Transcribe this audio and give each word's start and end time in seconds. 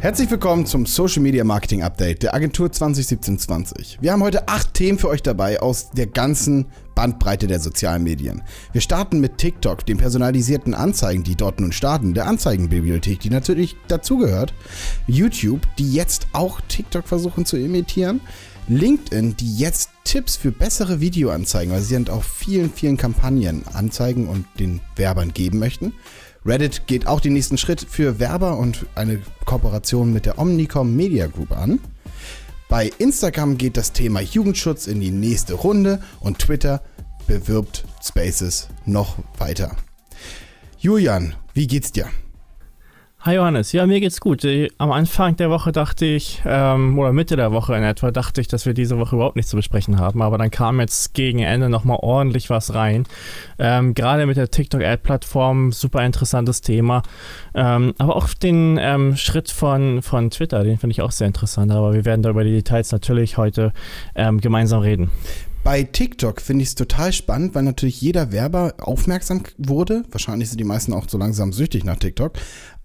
Herzlich 0.00 0.30
willkommen 0.30 0.64
zum 0.64 0.86
Social 0.86 1.20
Media 1.20 1.44
Marketing 1.44 1.82
Update 1.82 2.22
der 2.22 2.32
Agentur 2.32 2.68
2017-20. 2.68 3.98
Wir 4.00 4.12
haben 4.12 4.22
heute 4.22 4.48
acht 4.48 4.72
Themen 4.72 4.98
für 4.98 5.10
euch 5.10 5.22
dabei 5.22 5.60
aus 5.60 5.90
der 5.90 6.06
ganzen 6.06 6.64
Bandbreite 6.94 7.46
der 7.46 7.60
sozialen 7.60 8.02
Medien. 8.02 8.40
Wir 8.72 8.80
starten 8.80 9.20
mit 9.20 9.36
TikTok, 9.36 9.84
den 9.84 9.98
personalisierten 9.98 10.72
Anzeigen, 10.72 11.22
die 11.22 11.36
dort 11.36 11.60
nun 11.60 11.72
starten, 11.72 12.14
der 12.14 12.26
Anzeigenbibliothek, 12.28 13.20
die 13.20 13.28
natürlich 13.28 13.76
dazugehört, 13.88 14.54
YouTube, 15.06 15.60
die 15.78 15.92
jetzt 15.92 16.28
auch 16.32 16.62
TikTok 16.62 17.06
versuchen 17.06 17.44
zu 17.44 17.58
imitieren, 17.58 18.22
LinkedIn, 18.68 19.36
die 19.36 19.58
jetzt 19.58 19.90
Tipps 20.04 20.34
für 20.34 20.50
bessere 20.50 21.00
Videoanzeigen, 21.00 21.74
weil 21.74 21.82
sie 21.82 21.94
sind 21.94 22.08
auf 22.08 22.24
vielen, 22.24 22.72
vielen 22.72 22.96
Kampagnen 22.96 23.64
anzeigen 23.74 24.28
und 24.28 24.46
den 24.58 24.80
Werbern 24.96 25.34
geben 25.34 25.58
möchten. 25.58 25.92
Reddit 26.50 26.88
geht 26.88 27.06
auch 27.06 27.20
den 27.20 27.34
nächsten 27.34 27.58
Schritt 27.58 27.86
für 27.88 28.18
Werber 28.18 28.58
und 28.58 28.84
eine 28.96 29.22
Kooperation 29.44 30.12
mit 30.12 30.26
der 30.26 30.36
Omnicom 30.36 30.96
Media 30.96 31.28
Group 31.28 31.52
an. 31.52 31.78
Bei 32.68 32.90
Instagram 32.98 33.56
geht 33.56 33.76
das 33.76 33.92
Thema 33.92 34.20
Jugendschutz 34.20 34.88
in 34.88 35.00
die 35.00 35.12
nächste 35.12 35.54
Runde 35.54 36.02
und 36.18 36.40
Twitter 36.40 36.82
bewirbt 37.28 37.84
Spaces 38.02 38.66
noch 38.84 39.18
weiter. 39.38 39.76
Julian, 40.76 41.34
wie 41.54 41.68
geht's 41.68 41.92
dir? 41.92 42.08
Hi 43.22 43.34
Johannes, 43.34 43.72
ja, 43.72 43.86
mir 43.86 44.00
geht's 44.00 44.18
gut. 44.18 44.46
Am 44.78 44.90
Anfang 44.90 45.36
der 45.36 45.50
Woche 45.50 45.72
dachte 45.72 46.06
ich, 46.06 46.40
ähm, 46.46 46.98
oder 46.98 47.12
Mitte 47.12 47.36
der 47.36 47.52
Woche 47.52 47.76
in 47.76 47.82
etwa, 47.82 48.10
dachte 48.10 48.40
ich, 48.40 48.48
dass 48.48 48.64
wir 48.64 48.72
diese 48.72 48.96
Woche 48.96 49.14
überhaupt 49.14 49.36
nichts 49.36 49.50
zu 49.50 49.58
besprechen 49.58 49.98
haben, 49.98 50.22
aber 50.22 50.38
dann 50.38 50.50
kam 50.50 50.80
jetzt 50.80 51.12
gegen 51.12 51.40
Ende 51.40 51.68
nochmal 51.68 51.98
ordentlich 52.00 52.48
was 52.48 52.72
rein. 52.72 53.04
Ähm, 53.58 53.92
Gerade 53.92 54.24
mit 54.24 54.38
der 54.38 54.50
TikTok-Ad-Plattform, 54.50 55.70
super 55.70 56.02
interessantes 56.02 56.62
Thema. 56.62 57.02
Ähm, 57.54 57.92
aber 57.98 58.16
auch 58.16 58.32
den 58.32 58.78
ähm, 58.80 59.14
Schritt 59.18 59.50
von, 59.50 60.00
von 60.00 60.30
Twitter, 60.30 60.64
den 60.64 60.78
finde 60.78 60.92
ich 60.92 61.02
auch 61.02 61.12
sehr 61.12 61.26
interessant, 61.26 61.72
aber 61.72 61.92
wir 61.92 62.06
werden 62.06 62.22
da 62.22 62.30
über 62.30 62.44
die 62.44 62.52
Details 62.52 62.90
natürlich 62.90 63.36
heute 63.36 63.74
ähm, 64.14 64.40
gemeinsam 64.40 64.80
reden. 64.80 65.10
Bei 65.62 65.82
TikTok 65.82 66.40
finde 66.40 66.62
ich 66.62 66.70
es 66.70 66.74
total 66.74 67.12
spannend, 67.12 67.54
weil 67.54 67.64
natürlich 67.64 68.00
jeder 68.00 68.32
Werber 68.32 68.72
aufmerksam 68.80 69.42
wurde. 69.58 70.04
Wahrscheinlich 70.10 70.48
sind 70.48 70.58
die 70.58 70.64
meisten 70.64 70.94
auch 70.94 71.06
so 71.06 71.18
langsam 71.18 71.52
süchtig 71.52 71.84
nach 71.84 71.96
TikTok. 71.96 72.32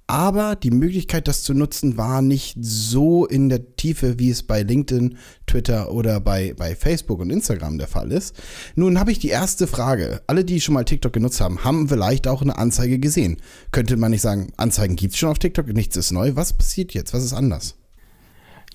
Aber 0.08 0.56
die 0.56 0.70
Möglichkeit, 0.70 1.28
das 1.28 1.42
zu 1.42 1.56
nutzen, 1.56 1.98
war 1.98 2.22
nicht 2.22 2.58
so 2.60 3.26
in 3.26 3.50
der 3.50 3.76
Tiefe, 3.76 4.20
wie 4.20 4.30
es 4.30 4.44
bei 4.44 4.62
LinkedIn, 4.62 5.18
Twitter 5.48 5.92
oder 5.92 6.20
bei, 6.20 6.54
bei 6.56 6.76
Facebook 6.76 7.20
und 7.20 7.32
Instagram 7.32 7.80
der 7.80 7.88
Fall 7.88 8.12
ist. 8.12 8.36
Nun 8.76 9.00
habe 9.00 9.12
ich 9.12 9.18
die 9.18 9.30
erste 9.30 9.66
Frage. 9.66 10.22
Alle, 10.28 10.46
die 10.46 10.62
schon 10.62 10.76
mal 10.76 10.86
TikTok 10.86 11.14
genutzt 11.14 11.42
haben, 11.42 11.64
haben 11.64 11.90
vielleicht 11.90 12.28
auch 12.28 12.44
eine 12.44 12.58
Anzeige 12.58 13.00
gesehen. 13.00 13.38
Könnte 13.72 13.98
man 13.98 14.12
nicht 14.12 14.22
sagen, 14.22 14.54
Anzeigen 14.58 14.96
gibt 14.96 15.14
es 15.14 15.20
schon 15.20 15.30
auf 15.30 15.40
TikTok, 15.40 15.68
nichts 15.74 15.98
ist 15.98 16.12
neu. 16.12 16.36
Was 16.36 16.54
passiert 16.54 16.94
jetzt? 16.94 17.14
Was 17.14 17.24
ist 17.24 17.34
anders? 17.34 17.76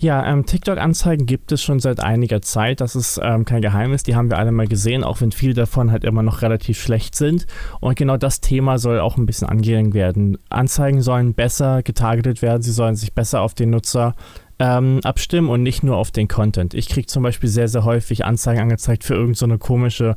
Ja, 0.02 0.24
ähm, 0.26 0.46
TikTok-Anzeigen 0.46 1.26
gibt 1.26 1.52
es 1.52 1.62
schon 1.62 1.78
seit 1.78 2.00
einiger 2.00 2.40
Zeit. 2.40 2.80
Das 2.80 2.96
ist 2.96 3.20
ähm, 3.22 3.44
kein 3.44 3.60
Geheimnis. 3.60 4.02
Die 4.02 4.16
haben 4.16 4.30
wir 4.30 4.38
alle 4.38 4.50
mal 4.50 4.66
gesehen, 4.66 5.04
auch 5.04 5.20
wenn 5.20 5.30
viele 5.30 5.52
davon 5.52 5.92
halt 5.92 6.04
immer 6.04 6.22
noch 6.22 6.40
relativ 6.40 6.80
schlecht 6.80 7.14
sind. 7.14 7.46
Und 7.80 7.96
genau 7.96 8.16
das 8.16 8.40
Thema 8.40 8.78
soll 8.78 8.98
auch 8.98 9.18
ein 9.18 9.26
bisschen 9.26 9.46
angegangen 9.46 9.92
werden. 9.92 10.38
Anzeigen 10.48 11.02
sollen 11.02 11.34
besser 11.34 11.82
getargetet 11.82 12.40
werden. 12.40 12.62
Sie 12.62 12.72
sollen 12.72 12.96
sich 12.96 13.12
besser 13.12 13.42
auf 13.42 13.52
den 13.52 13.68
Nutzer 13.68 14.14
ähm, 14.58 15.00
abstimmen 15.04 15.50
und 15.50 15.62
nicht 15.62 15.82
nur 15.82 15.98
auf 15.98 16.10
den 16.10 16.28
Content. 16.28 16.72
Ich 16.72 16.88
kriege 16.88 17.06
zum 17.06 17.22
Beispiel 17.22 17.50
sehr, 17.50 17.68
sehr 17.68 17.84
häufig 17.84 18.24
Anzeigen 18.24 18.62
angezeigt 18.62 19.04
für 19.04 19.12
irgendeine 19.14 19.54
so 19.54 19.58
komische 19.58 20.16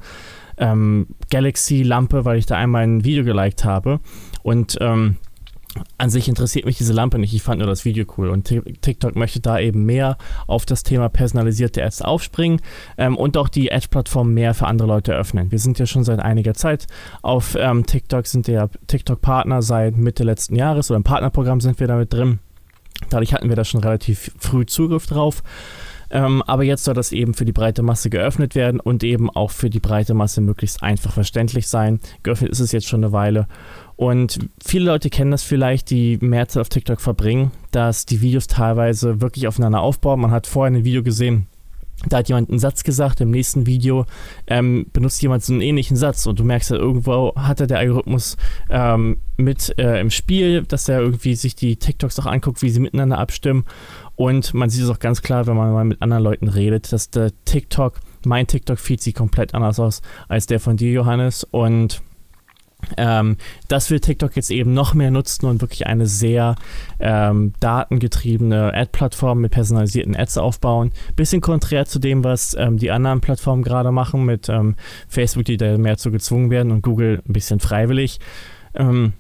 ähm, 0.58 1.08
Galaxy-Lampe, 1.30 2.23
weil 2.23 2.38
ich 2.38 2.45
da 2.45 2.56
einmal 2.56 2.84
ein 2.84 3.03
Video 3.03 3.25
geliked 3.25 3.66
habe. 3.66 4.00
Und 4.44 4.78
ähm, 4.80 5.18
an 5.97 6.09
sich 6.09 6.27
interessiert 6.27 6.66
mich 6.66 6.77
diese 6.77 6.93
Lampe 6.93 7.17
nicht. 7.17 7.33
Ich 7.33 7.41
fand 7.41 7.59
nur 7.59 7.67
das 7.67 7.85
Video 7.85 8.05
cool 8.17 8.29
und 8.29 8.53
TikTok 8.81 9.16
möchte 9.16 9.39
da 9.39 9.59
eben 9.59 9.85
mehr 9.85 10.17
auf 10.47 10.66
das 10.66 10.83
Thema 10.83 11.09
personalisierte 11.09 11.83
Ads 11.83 12.02
aufspringen 12.02 12.61
ähm, 12.97 13.17
und 13.17 13.38
auch 13.38 13.50
die 13.50 13.72
Ad-Plattform 13.72 14.33
mehr 14.33 14.53
für 14.53 14.67
andere 14.67 14.88
Leute 14.88 15.13
öffnen. 15.13 15.51
Wir 15.51 15.59
sind 15.59 15.79
ja 15.79 15.85
schon 15.85 16.03
seit 16.03 16.19
einiger 16.19 16.53
Zeit 16.53 16.88
auf 17.22 17.56
ähm, 17.59 17.85
TikTok, 17.85 18.28
sind 18.28 18.47
ja 18.47 18.69
TikTok-Partner 18.88 19.62
seit 19.62 19.97
Mitte 19.97 20.23
letzten 20.23 20.56
Jahres 20.56 20.91
oder 20.91 20.97
im 20.97 21.03
Partnerprogramm 21.03 21.62
sind 21.62 21.79
wir 21.79 21.88
damit 21.88 22.13
drin. 22.13 22.39
Dadurch 23.09 23.33
hatten 23.33 23.50
wir 23.50 23.56
da 23.56 23.63
schon 23.63 23.81
relativ 23.81 24.31
früh 24.38 24.66
Zugriff 24.66 25.07
drauf. 25.07 25.44
Ähm, 26.13 26.44
aber 26.44 26.63
jetzt 26.63 26.83
soll 26.83 26.94
das 26.94 27.12
eben 27.12 27.33
für 27.33 27.44
die 27.44 27.51
breite 27.51 27.81
Masse 27.81 28.12
geöffnet 28.12 28.53
werden 28.53 28.79
und 28.79 29.03
eben 29.03 29.31
auch 29.31 29.50
für 29.50 29.72
die 29.72 29.79
breite 29.79 30.13
Masse 30.13 30.41
möglichst 30.41 30.83
einfach 30.83 31.12
verständlich 31.12 31.67
sein. 31.67 32.00
Geöffnet 32.22 32.51
ist 32.51 32.59
es 32.59 32.72
jetzt 32.72 32.88
schon 32.88 33.03
eine 33.03 33.12
Weile. 33.12 33.47
Und 33.96 34.50
viele 34.64 34.86
Leute 34.86 35.09
kennen 35.09 35.31
das 35.31 35.44
vielleicht, 35.44 35.90
die 35.90 36.18
mehr 36.20 36.48
Zeit 36.48 36.62
auf 36.62 36.70
TikTok 36.70 37.00
verbringen, 37.00 37.52
dass 37.72 38.06
die 38.06 38.22
Videos 38.22 38.48
teilweise 38.48 39.22
wirklich 39.22 39.48
aufeinander 39.48 39.81
aufbauen. 39.81 40.20
Man 40.20 40.31
hat 40.31 40.48
vorher 40.48 40.72
ein 40.72 40.84
Video 40.84 41.04
gesehen, 41.04 41.48
da 42.09 42.18
hat 42.18 42.28
jemand 42.28 42.50
einen 42.50 42.59
Satz 42.59 42.84
gesagt, 42.84 43.22
im 43.22 43.31
nächsten 43.31 43.66
Video 43.66 44.06
ähm, 44.48 44.88
benutzt 44.92 45.22
jemand 45.22 45.44
so 45.44 45.54
einen 45.54 45.62
ähnlichen 45.62 45.96
Satz 45.96 46.26
und 46.26 46.38
du 46.38 46.44
merkst 46.44 46.72
ja, 46.72 46.76
irgendwo 46.76 47.34
hatte 47.36 47.66
der 47.68 47.80
Algorithmus 47.80 48.36
ähm, 48.70 49.18
mit 49.38 49.78
äh, 49.78 50.02
im 50.02 50.10
Spiel, 50.10 50.64
dass 50.64 50.90
er 50.90 51.00
irgendwie 51.00 51.36
sich 51.36 51.56
die 51.56 51.78
TikToks 51.78 52.20
auch 52.20 52.25
anguckt, 52.25 52.62
wie 52.62 52.70
sie 52.70 52.81
miteinander 52.81 53.20
abstimmen 53.20 53.66
und 54.16 54.54
man 54.54 54.70
sieht 54.70 54.84
es 54.84 54.90
auch 54.90 55.00
ganz 55.00 55.22
klar, 55.22 55.48
wenn 55.48 55.56
man 55.56 55.72
mal 55.72 55.86
mit 55.86 56.02
anderen 56.02 56.24
Leuten 56.24 56.50
redet, 56.50 56.92
dass 56.92 57.10
der 57.10 57.31
TikTok, 57.46 58.00
mein 58.25 58.48
TikTok-Feed 58.48 59.02
sieht 59.02 59.16
komplett 59.16 59.54
anders 59.54 59.80
aus 59.80 60.02
als 60.28 60.46
der 60.46 60.60
von 60.60 60.75
dir, 60.75 60.92
Johannes 60.92 61.46
und 61.46 62.02
ähm, 62.97 63.38
das 63.67 63.89
will 63.89 63.99
TikTok 63.99 64.35
jetzt 64.35 64.51
eben 64.51 64.73
noch 64.73 64.94
mehr 64.94 65.11
nutzen 65.11 65.45
und 65.45 65.61
wirklich 65.61 65.88
eine 65.88 66.07
sehr 66.07 66.55
ähm, 66.99 67.53
datengetriebene 67.59 68.73
Ad-Plattform 68.73 69.41
mit 69.41 69.51
personalisierten 69.51 70.16
Ads 70.16 70.38
aufbauen. 70.38 70.91
Bisschen 71.16 71.41
konträr 71.41 71.85
zu 71.85 71.99
dem, 71.99 72.23
was 72.23 72.55
ähm, 72.55 72.77
die 72.77 72.91
anderen 72.91 73.21
Plattformen 73.21 73.63
gerade 73.63 73.91
machen 73.91 74.25
mit 74.25 74.49
ähm, 74.49 74.75
Facebook, 75.07 75.45
die 75.45 75.57
da 75.57 75.77
mehr 75.77 75.97
zu 75.97 76.11
gezwungen 76.11 76.49
werden 76.49 76.71
und 76.71 76.81
Google 76.81 77.21
ein 77.27 77.33
bisschen 77.33 77.59
freiwillig. 77.59 78.19
Ähm, 78.75 79.13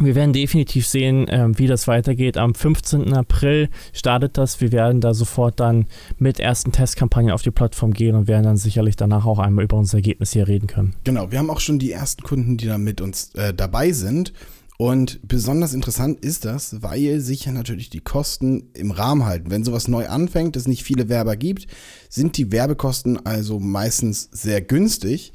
wir 0.00 0.14
werden 0.14 0.32
definitiv 0.32 0.86
sehen, 0.86 1.26
ähm, 1.28 1.58
wie 1.58 1.66
das 1.66 1.88
weitergeht. 1.88 2.36
Am 2.36 2.54
15. 2.54 3.12
April 3.14 3.68
startet 3.92 4.38
das. 4.38 4.60
Wir 4.60 4.72
werden 4.72 5.00
da 5.00 5.14
sofort 5.14 5.60
dann 5.60 5.86
mit 6.18 6.40
ersten 6.40 6.72
Testkampagnen 6.72 7.32
auf 7.32 7.42
die 7.42 7.50
Plattform 7.50 7.92
gehen 7.92 8.14
und 8.14 8.28
werden 8.28 8.44
dann 8.44 8.56
sicherlich 8.56 8.96
danach 8.96 9.26
auch 9.26 9.38
einmal 9.38 9.64
über 9.64 9.76
unser 9.76 9.98
Ergebnis 9.98 10.32
hier 10.32 10.48
reden 10.48 10.66
können. 10.66 10.94
Genau, 11.04 11.30
wir 11.30 11.38
haben 11.38 11.50
auch 11.50 11.60
schon 11.60 11.78
die 11.78 11.92
ersten 11.92 12.22
Kunden, 12.22 12.56
die 12.56 12.66
da 12.66 12.78
mit 12.78 13.00
uns 13.00 13.34
äh, 13.34 13.52
dabei 13.52 13.92
sind. 13.92 14.32
Und 14.80 15.18
besonders 15.26 15.74
interessant 15.74 16.20
ist 16.20 16.44
das, 16.44 16.82
weil 16.82 17.18
sich 17.18 17.46
ja 17.46 17.52
natürlich 17.52 17.90
die 17.90 18.00
Kosten 18.00 18.70
im 18.74 18.92
Rahmen 18.92 19.24
halten. 19.24 19.50
Wenn 19.50 19.64
sowas 19.64 19.88
neu 19.88 20.06
anfängt, 20.06 20.54
es 20.54 20.68
nicht 20.68 20.84
viele 20.84 21.08
Werber 21.08 21.36
gibt, 21.36 21.66
sind 22.08 22.36
die 22.36 22.52
Werbekosten 22.52 23.26
also 23.26 23.58
meistens 23.58 24.28
sehr 24.30 24.60
günstig 24.60 25.32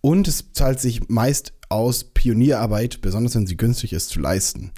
und 0.00 0.28
es 0.28 0.52
zahlt 0.52 0.78
sich 0.78 1.08
meist 1.08 1.54
aus, 1.74 2.04
Pionierarbeit, 2.04 3.00
besonders 3.00 3.34
wenn 3.34 3.46
sie 3.46 3.56
günstig 3.56 3.92
ist, 3.92 4.08
zu 4.10 4.20
leisten. 4.20 4.72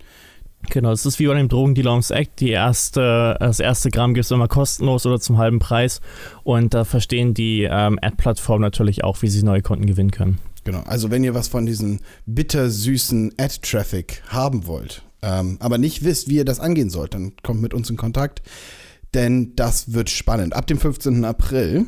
Genau, 0.71 0.91
es 0.91 1.07
ist 1.07 1.19
wie 1.19 1.27
bei 1.27 1.35
dem 1.35 1.49
Drogendealer 1.49 1.93
ums 1.93 2.11
Eck. 2.11 2.37
Die 2.37 2.51
erste, 2.51 3.37
das 3.39 3.61
erste 3.61 3.91
Gramm 3.91 4.15
gibt 4.15 4.25
es 4.25 4.31
immer 4.31 4.49
kostenlos 4.49 5.07
oder 5.07 5.21
zum 5.21 5.39
halben 5.39 5.59
Preis. 5.59 6.01
Und 6.43 6.75
da 6.75 6.85
verstehen 6.85 7.35
die 7.35 7.63
ähm, 7.71 7.99
Ad-Plattformen 8.03 8.63
natürlich 8.63 9.05
auch, 9.05 9.23
wie 9.23 9.29
sie 9.29 9.43
neue 9.43 9.63
Kunden 9.63 9.87
gewinnen 9.87 10.11
können. 10.11 10.39
Genau, 10.65 10.81
also 10.81 11.11
wenn 11.11 11.23
ihr 11.23 11.35
was 11.35 11.47
von 11.47 11.67
diesem 11.67 12.01
bittersüßen 12.27 13.35
Ad-Traffic 13.39 14.23
haben 14.29 14.67
wollt, 14.67 15.03
ähm, 15.23 15.59
aber 15.61 15.79
nicht 15.79 16.03
wisst, 16.03 16.29
wie 16.29 16.37
ihr 16.37 16.45
das 16.45 16.59
angehen 16.59 16.91
sollt, 16.91 17.15
dann 17.15 17.33
kommt 17.43 17.63
mit 17.63 17.73
uns 17.73 17.89
in 17.89 17.97
Kontakt, 17.97 18.43
denn 19.15 19.55
das 19.55 19.93
wird 19.93 20.11
spannend. 20.11 20.55
Ab 20.55 20.67
dem 20.67 20.79
15. 20.79 21.25
April, 21.25 21.87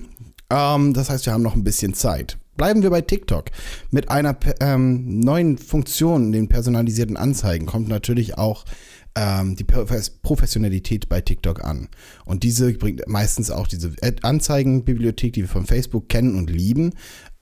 ähm, 0.50 0.94
das 0.94 1.10
heißt, 1.10 1.26
wir 1.26 1.32
haben 1.32 1.42
noch 1.42 1.56
ein 1.56 1.64
bisschen 1.64 1.94
Zeit. 1.94 2.38
Bleiben 2.58 2.82
wir 2.82 2.90
bei 2.90 3.00
TikTok. 3.00 3.46
Mit 3.90 4.10
einer 4.10 4.36
ähm, 4.60 5.20
neuen 5.20 5.56
Funktion, 5.56 6.32
den 6.32 6.48
personalisierten 6.48 7.16
Anzeigen, 7.16 7.64
kommt 7.64 7.88
natürlich 7.88 8.36
auch 8.36 8.66
ähm, 9.14 9.56
die 9.56 9.64
Professionalität 9.64 11.08
bei 11.08 11.20
TikTok 11.20 11.64
an. 11.64 11.88
Und 12.26 12.42
diese 12.42 12.74
bringt 12.74 13.08
meistens 13.08 13.50
auch 13.50 13.68
diese 13.68 13.92
Anzeigenbibliothek, 14.22 15.32
die 15.32 15.42
wir 15.42 15.48
von 15.48 15.66
Facebook 15.66 16.08
kennen 16.08 16.36
und 16.36 16.50
lieben, 16.50 16.92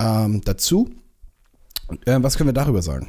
ähm, 0.00 0.42
dazu. 0.44 0.90
Äh, 2.04 2.18
was 2.20 2.36
können 2.36 2.48
wir 2.48 2.54
darüber 2.54 2.82
sagen? 2.82 3.08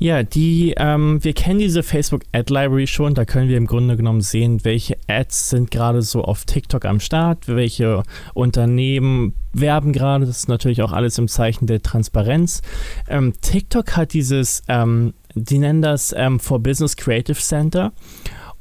Ja, 0.00 0.24
die, 0.24 0.74
ähm, 0.76 1.22
wir 1.22 1.34
kennen 1.34 1.60
diese 1.60 1.84
Facebook 1.84 2.22
Ad 2.32 2.52
Library 2.52 2.86
schon. 2.86 3.14
Da 3.14 3.24
können 3.24 3.48
wir 3.48 3.56
im 3.56 3.66
Grunde 3.66 3.96
genommen 3.96 4.22
sehen, 4.22 4.64
welche 4.64 4.96
Ads 5.06 5.50
sind 5.50 5.70
gerade 5.70 6.02
so 6.02 6.22
auf 6.22 6.44
TikTok 6.44 6.84
am 6.84 6.98
Start, 6.98 7.46
welche 7.46 8.02
Unternehmen 8.34 9.34
werben 9.52 9.92
gerade. 9.92 10.26
Das 10.26 10.38
ist 10.38 10.48
natürlich 10.48 10.82
auch 10.82 10.92
alles 10.92 11.16
im 11.18 11.28
Zeichen 11.28 11.66
der 11.66 11.80
Transparenz. 11.80 12.60
Ähm, 13.08 13.34
TikTok 13.40 13.96
hat 13.96 14.14
dieses, 14.14 14.64
ähm, 14.66 15.14
die 15.34 15.58
nennen 15.58 15.80
das 15.80 16.12
ähm, 16.16 16.40
For 16.40 16.58
Business 16.60 16.96
Creative 16.96 17.38
Center. 17.38 17.92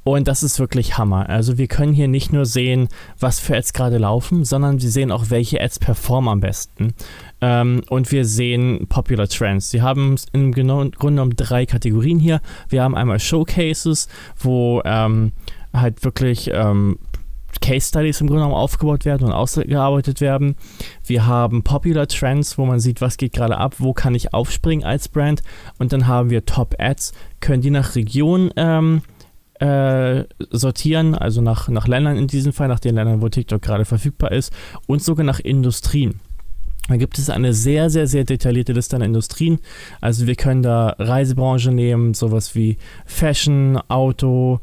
Und 0.03 0.27
das 0.27 0.43
ist 0.43 0.59
wirklich 0.59 0.97
Hammer. 0.97 1.29
Also 1.29 1.57
wir 1.57 1.67
können 1.67 1.93
hier 1.93 2.07
nicht 2.07 2.33
nur 2.33 2.45
sehen, 2.45 2.89
was 3.19 3.39
für 3.39 3.55
Ads 3.55 3.73
gerade 3.73 3.97
laufen, 3.97 4.43
sondern 4.43 4.81
wir 4.81 4.89
sehen 4.89 5.11
auch, 5.11 5.29
welche 5.29 5.61
Ads 5.61 5.79
performen 5.79 6.29
am 6.29 6.39
besten. 6.41 6.93
Ähm, 7.41 7.83
und 7.89 8.11
wir 8.11 8.25
sehen 8.25 8.87
Popular 8.89 9.27
Trends. 9.27 9.71
Sie 9.71 9.81
haben 9.81 10.15
im 10.33 10.51
Grunde 10.51 10.91
genommen 10.97 11.35
drei 11.35 11.65
Kategorien 11.65 12.19
hier. 12.19 12.41
Wir 12.69 12.83
haben 12.83 12.95
einmal 12.95 13.19
Showcases, 13.19 14.07
wo 14.37 14.81
ähm, 14.83 15.31
halt 15.73 16.03
wirklich 16.03 16.51
ähm, 16.53 16.97
Case 17.61 17.87
Studies 17.87 18.19
im 18.19 18.27
Grunde 18.27 18.41
genommen 18.41 18.55
aufgebaut 18.55 19.05
werden 19.05 19.27
und 19.27 19.31
ausgearbeitet 19.31 20.21
werden. 20.21 20.55
Wir 21.05 21.25
haben 21.25 21.63
Popular 21.63 22.07
Trends, 22.07 22.57
wo 22.57 22.65
man 22.65 22.79
sieht, 22.79 22.99
was 22.99 23.17
geht 23.17 23.33
gerade 23.33 23.57
ab, 23.57 23.75
wo 23.77 23.93
kann 23.93 24.15
ich 24.15 24.33
aufspringen 24.33 24.85
als 24.85 25.07
Brand. 25.07 25.43
Und 25.79 25.93
dann 25.93 26.07
haben 26.07 26.29
wir 26.29 26.45
Top 26.45 26.75
Ads, 26.77 27.13
können 27.39 27.61
die 27.61 27.69
nach 27.69 27.95
Region 27.95 28.51
ähm, 28.57 29.01
äh, 29.63 30.25
sortieren, 30.51 31.15
also 31.15 31.41
nach, 31.41 31.69
nach 31.69 31.87
Ländern 31.87 32.17
in 32.17 32.27
diesem 32.27 32.51
Fall, 32.51 32.67
nach 32.67 32.81
den 32.81 32.95
Ländern, 32.95 33.21
wo 33.21 33.29
TikTok 33.29 33.61
gerade 33.61 33.85
verfügbar 33.85 34.33
ist 34.33 34.51
und 34.87 35.01
sogar 35.01 35.25
nach 35.25 35.39
Industrien. 35.39 36.19
Da 36.89 36.97
gibt 36.97 37.17
es 37.17 37.29
eine 37.29 37.53
sehr, 37.53 37.89
sehr, 37.89 38.07
sehr 38.07 38.25
detaillierte 38.25 38.73
Liste 38.73 38.97
an 38.97 39.01
Industrien. 39.01 39.59
Also 40.01 40.27
wir 40.27 40.35
können 40.35 40.63
da 40.63 40.95
Reisebranche 40.99 41.71
nehmen, 41.71 42.13
sowas 42.13 42.55
wie 42.55 42.75
Fashion, 43.05 43.79
Auto, 43.87 44.59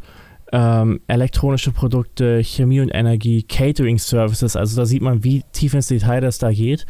ähm, 0.53 1.01
elektronische 1.07 1.71
Produkte, 1.71 2.45
Chemie 2.45 2.81
und 2.81 2.91
Energie, 2.91 3.43
Catering 3.43 3.99
Services. 3.99 4.55
Also 4.55 4.77
da 4.77 4.85
sieht 4.85 5.01
man, 5.01 5.25
wie 5.25 5.45
tief 5.53 5.73
ins 5.73 5.87
Detail 5.87 6.21
das 6.21 6.37
da 6.37 6.53
geht. 6.53 6.85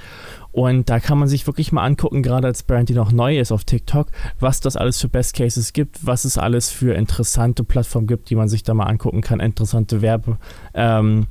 Und 0.52 0.88
da 0.88 1.00
kann 1.00 1.18
man 1.18 1.28
sich 1.28 1.46
wirklich 1.46 1.72
mal 1.72 1.84
angucken, 1.84 2.22
gerade 2.22 2.46
als 2.48 2.62
Brand, 2.62 2.88
die 2.88 2.94
noch 2.94 3.12
neu 3.12 3.38
ist 3.38 3.52
auf 3.52 3.64
TikTok, 3.64 4.08
was 4.38 4.60
das 4.60 4.76
alles 4.76 5.00
für 5.00 5.08
Best 5.08 5.34
Cases 5.34 5.72
gibt, 5.72 6.04
was 6.04 6.24
es 6.24 6.38
alles 6.38 6.70
für 6.70 6.94
interessante 6.94 7.64
Plattformen 7.64 8.06
gibt, 8.06 8.30
die 8.30 8.36
man 8.36 8.48
sich 8.48 8.62
da 8.62 8.74
mal 8.74 8.86
angucken 8.86 9.20
kann, 9.20 9.40
interessante 9.40 10.02
Werbeaktionen. 10.02 11.26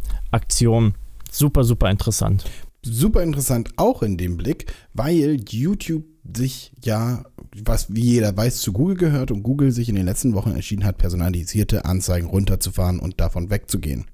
Ähm, 0.87 0.93
super, 1.31 1.63
super 1.63 1.89
interessant. 1.89 2.45
Super 2.81 3.23
interessant 3.23 3.71
auch 3.75 4.03
in 4.03 4.17
dem 4.17 4.37
Blick, 4.37 4.73
weil 4.93 5.41
YouTube 5.49 6.05
sich 6.37 6.71
ja, 6.83 7.23
was 7.63 7.93
wie 7.93 8.01
jeder 8.01 8.35
weiß, 8.35 8.61
zu 8.61 8.71
Google 8.71 8.95
gehört 8.95 9.31
und 9.31 9.43
Google 9.43 9.71
sich 9.71 9.89
in 9.89 9.95
den 9.95 10.05
letzten 10.05 10.33
Wochen 10.33 10.51
entschieden 10.51 10.85
hat, 10.85 10.97
personalisierte 10.97 11.85
Anzeigen 11.85 12.27
runterzufahren 12.27 12.99
und 12.99 13.19
davon 13.19 13.49
wegzugehen. 13.49 14.05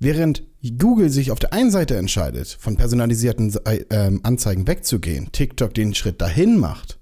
Während 0.00 0.44
Google 0.78 1.10
sich 1.10 1.30
auf 1.30 1.38
der 1.38 1.52
einen 1.52 1.70
Seite 1.70 1.96
entscheidet, 1.96 2.56
von 2.60 2.76
personalisierten 2.76 3.54
äh, 3.64 4.10
Anzeigen 4.22 4.66
wegzugehen, 4.66 5.30
TikTok 5.32 5.74
den 5.74 5.94
Schritt 5.94 6.20
dahin 6.20 6.56
macht, 6.56 6.98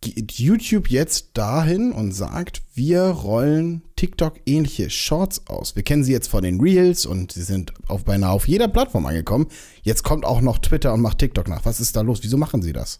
geht 0.00 0.32
YouTube 0.32 0.90
jetzt 0.90 1.30
dahin 1.34 1.92
und 1.92 2.12
sagt, 2.12 2.62
wir 2.74 3.02
rollen 3.02 3.82
TikTok 3.96 4.40
ähnliche 4.46 4.90
Shorts 4.90 5.46
aus. 5.46 5.76
Wir 5.76 5.82
kennen 5.84 6.02
sie 6.02 6.12
jetzt 6.12 6.28
von 6.28 6.42
den 6.42 6.60
Reels 6.60 7.06
und 7.06 7.32
sie 7.32 7.42
sind 7.42 7.72
auf 7.88 8.04
beinahe 8.04 8.32
auf 8.32 8.48
jeder 8.48 8.68
Plattform 8.68 9.06
angekommen. 9.06 9.46
Jetzt 9.82 10.02
kommt 10.02 10.24
auch 10.24 10.40
noch 10.40 10.58
Twitter 10.58 10.92
und 10.92 11.02
macht 11.02 11.18
TikTok 11.18 11.48
nach. 11.48 11.64
Was 11.64 11.78
ist 11.78 11.94
da 11.94 12.00
los? 12.00 12.20
Wieso 12.22 12.36
machen 12.36 12.62
sie 12.62 12.72
das? 12.72 12.98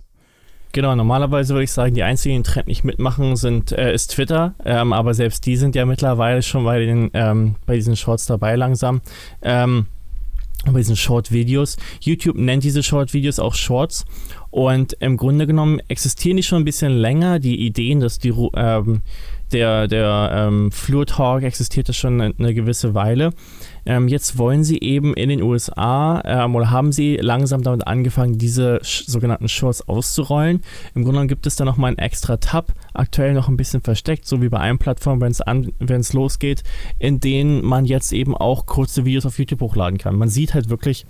Genau, 0.72 0.94
normalerweise 0.94 1.52
würde 1.52 1.64
ich 1.64 1.72
sagen, 1.72 1.94
die 1.94 2.02
einzigen, 2.02 2.36
die 2.36 2.38
den 2.38 2.44
Trend 2.44 2.66
nicht 2.66 2.82
mitmachen, 2.82 3.36
sind, 3.36 3.72
äh, 3.72 3.92
ist 3.92 4.12
Twitter. 4.12 4.54
Ähm, 4.64 4.94
aber 4.94 5.12
selbst 5.12 5.44
die 5.44 5.56
sind 5.56 5.74
ja 5.74 5.84
mittlerweile 5.84 6.42
schon 6.42 6.64
bei, 6.64 6.78
den, 6.78 7.10
ähm, 7.12 7.56
bei 7.66 7.76
diesen 7.76 7.94
Shorts 7.94 8.24
dabei 8.24 8.56
langsam. 8.56 9.02
Ähm, 9.42 9.86
bei 10.64 10.78
diesen 10.78 10.96
Short-Videos. 10.96 11.76
YouTube 12.00 12.36
nennt 12.36 12.64
diese 12.64 12.82
Short-Videos 12.82 13.38
auch 13.38 13.54
Shorts. 13.54 14.06
Und 14.52 14.92
im 15.00 15.16
Grunde 15.16 15.46
genommen 15.46 15.80
existieren 15.88 16.36
die 16.36 16.42
schon 16.42 16.60
ein 16.60 16.66
bisschen 16.66 16.92
länger. 16.92 17.38
Die 17.38 17.64
Ideen, 17.64 18.00
dass 18.00 18.18
die, 18.18 18.34
ähm, 18.54 19.00
der, 19.50 19.88
der 19.88 20.30
ähm, 20.34 20.70
Fluid 20.70 21.08
Talk 21.08 21.42
existierte 21.42 21.94
schon 21.94 22.20
eine, 22.20 22.52
gewisse 22.52 22.92
Weile. 22.92 23.32
Ähm, 23.86 24.08
jetzt 24.08 24.36
wollen 24.36 24.62
sie 24.62 24.78
eben 24.80 25.14
in 25.14 25.30
den 25.30 25.40
USA 25.40 26.20
ähm, 26.26 26.54
oder 26.54 26.70
haben 26.70 26.92
sie 26.92 27.16
langsam 27.16 27.62
damit 27.62 27.86
angefangen, 27.86 28.36
diese 28.36 28.78
sogenannten 28.82 29.48
Shorts 29.48 29.88
auszurollen. 29.88 30.62
Im 30.94 31.02
Grunde 31.02 31.12
genommen 31.12 31.28
gibt 31.28 31.46
es 31.46 31.56
da 31.56 31.64
nochmal 31.64 31.88
einen 31.88 31.98
extra 31.98 32.36
Tab, 32.36 32.74
aktuell 32.92 33.32
noch 33.32 33.48
ein 33.48 33.56
bisschen 33.56 33.80
versteckt, 33.80 34.26
so 34.26 34.42
wie 34.42 34.50
bei 34.50 34.58
allen 34.58 34.78
Plattformen, 34.78 35.22
wenn 35.22 36.00
es 36.00 36.12
losgeht, 36.12 36.62
in 36.98 37.20
denen 37.20 37.64
man 37.64 37.86
jetzt 37.86 38.12
eben 38.12 38.36
auch 38.36 38.66
kurze 38.66 39.06
Videos 39.06 39.24
auf 39.24 39.38
YouTube 39.38 39.62
hochladen 39.62 39.96
kann. 39.96 40.16
Man 40.16 40.28
sieht 40.28 40.52
halt 40.52 40.68
wirklich, 40.68 41.06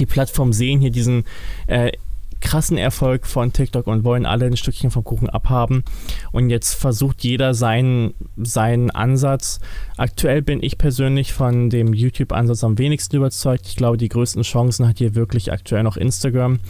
die 0.00 0.06
Plattformen 0.06 0.52
sehen 0.52 0.80
hier 0.80 0.90
diesen 0.90 1.24
äh, 1.68 1.92
krassen 2.40 2.78
Erfolg 2.78 3.26
von 3.26 3.52
TikTok 3.52 3.86
und 3.86 4.04
wollen 4.04 4.26
alle 4.26 4.46
ein 4.46 4.56
Stückchen 4.56 4.90
vom 4.90 5.04
Kuchen 5.04 5.28
abhaben. 5.28 5.84
Und 6.32 6.50
jetzt 6.50 6.74
versucht 6.74 7.24
jeder 7.24 7.54
seinen, 7.54 8.14
seinen 8.36 8.90
Ansatz. 8.90 9.60
Aktuell 9.96 10.42
bin 10.42 10.62
ich 10.62 10.78
persönlich 10.78 11.32
von 11.32 11.70
dem 11.70 11.92
YouTube-Ansatz 11.92 12.64
am 12.64 12.78
wenigsten 12.78 13.16
überzeugt. 13.16 13.66
Ich 13.66 13.76
glaube, 13.76 13.96
die 13.96 14.08
größten 14.08 14.42
Chancen 14.42 14.88
hat 14.88 14.98
hier 14.98 15.14
wirklich 15.14 15.52
aktuell 15.52 15.82
noch 15.82 15.96
Instagram. 15.96 16.60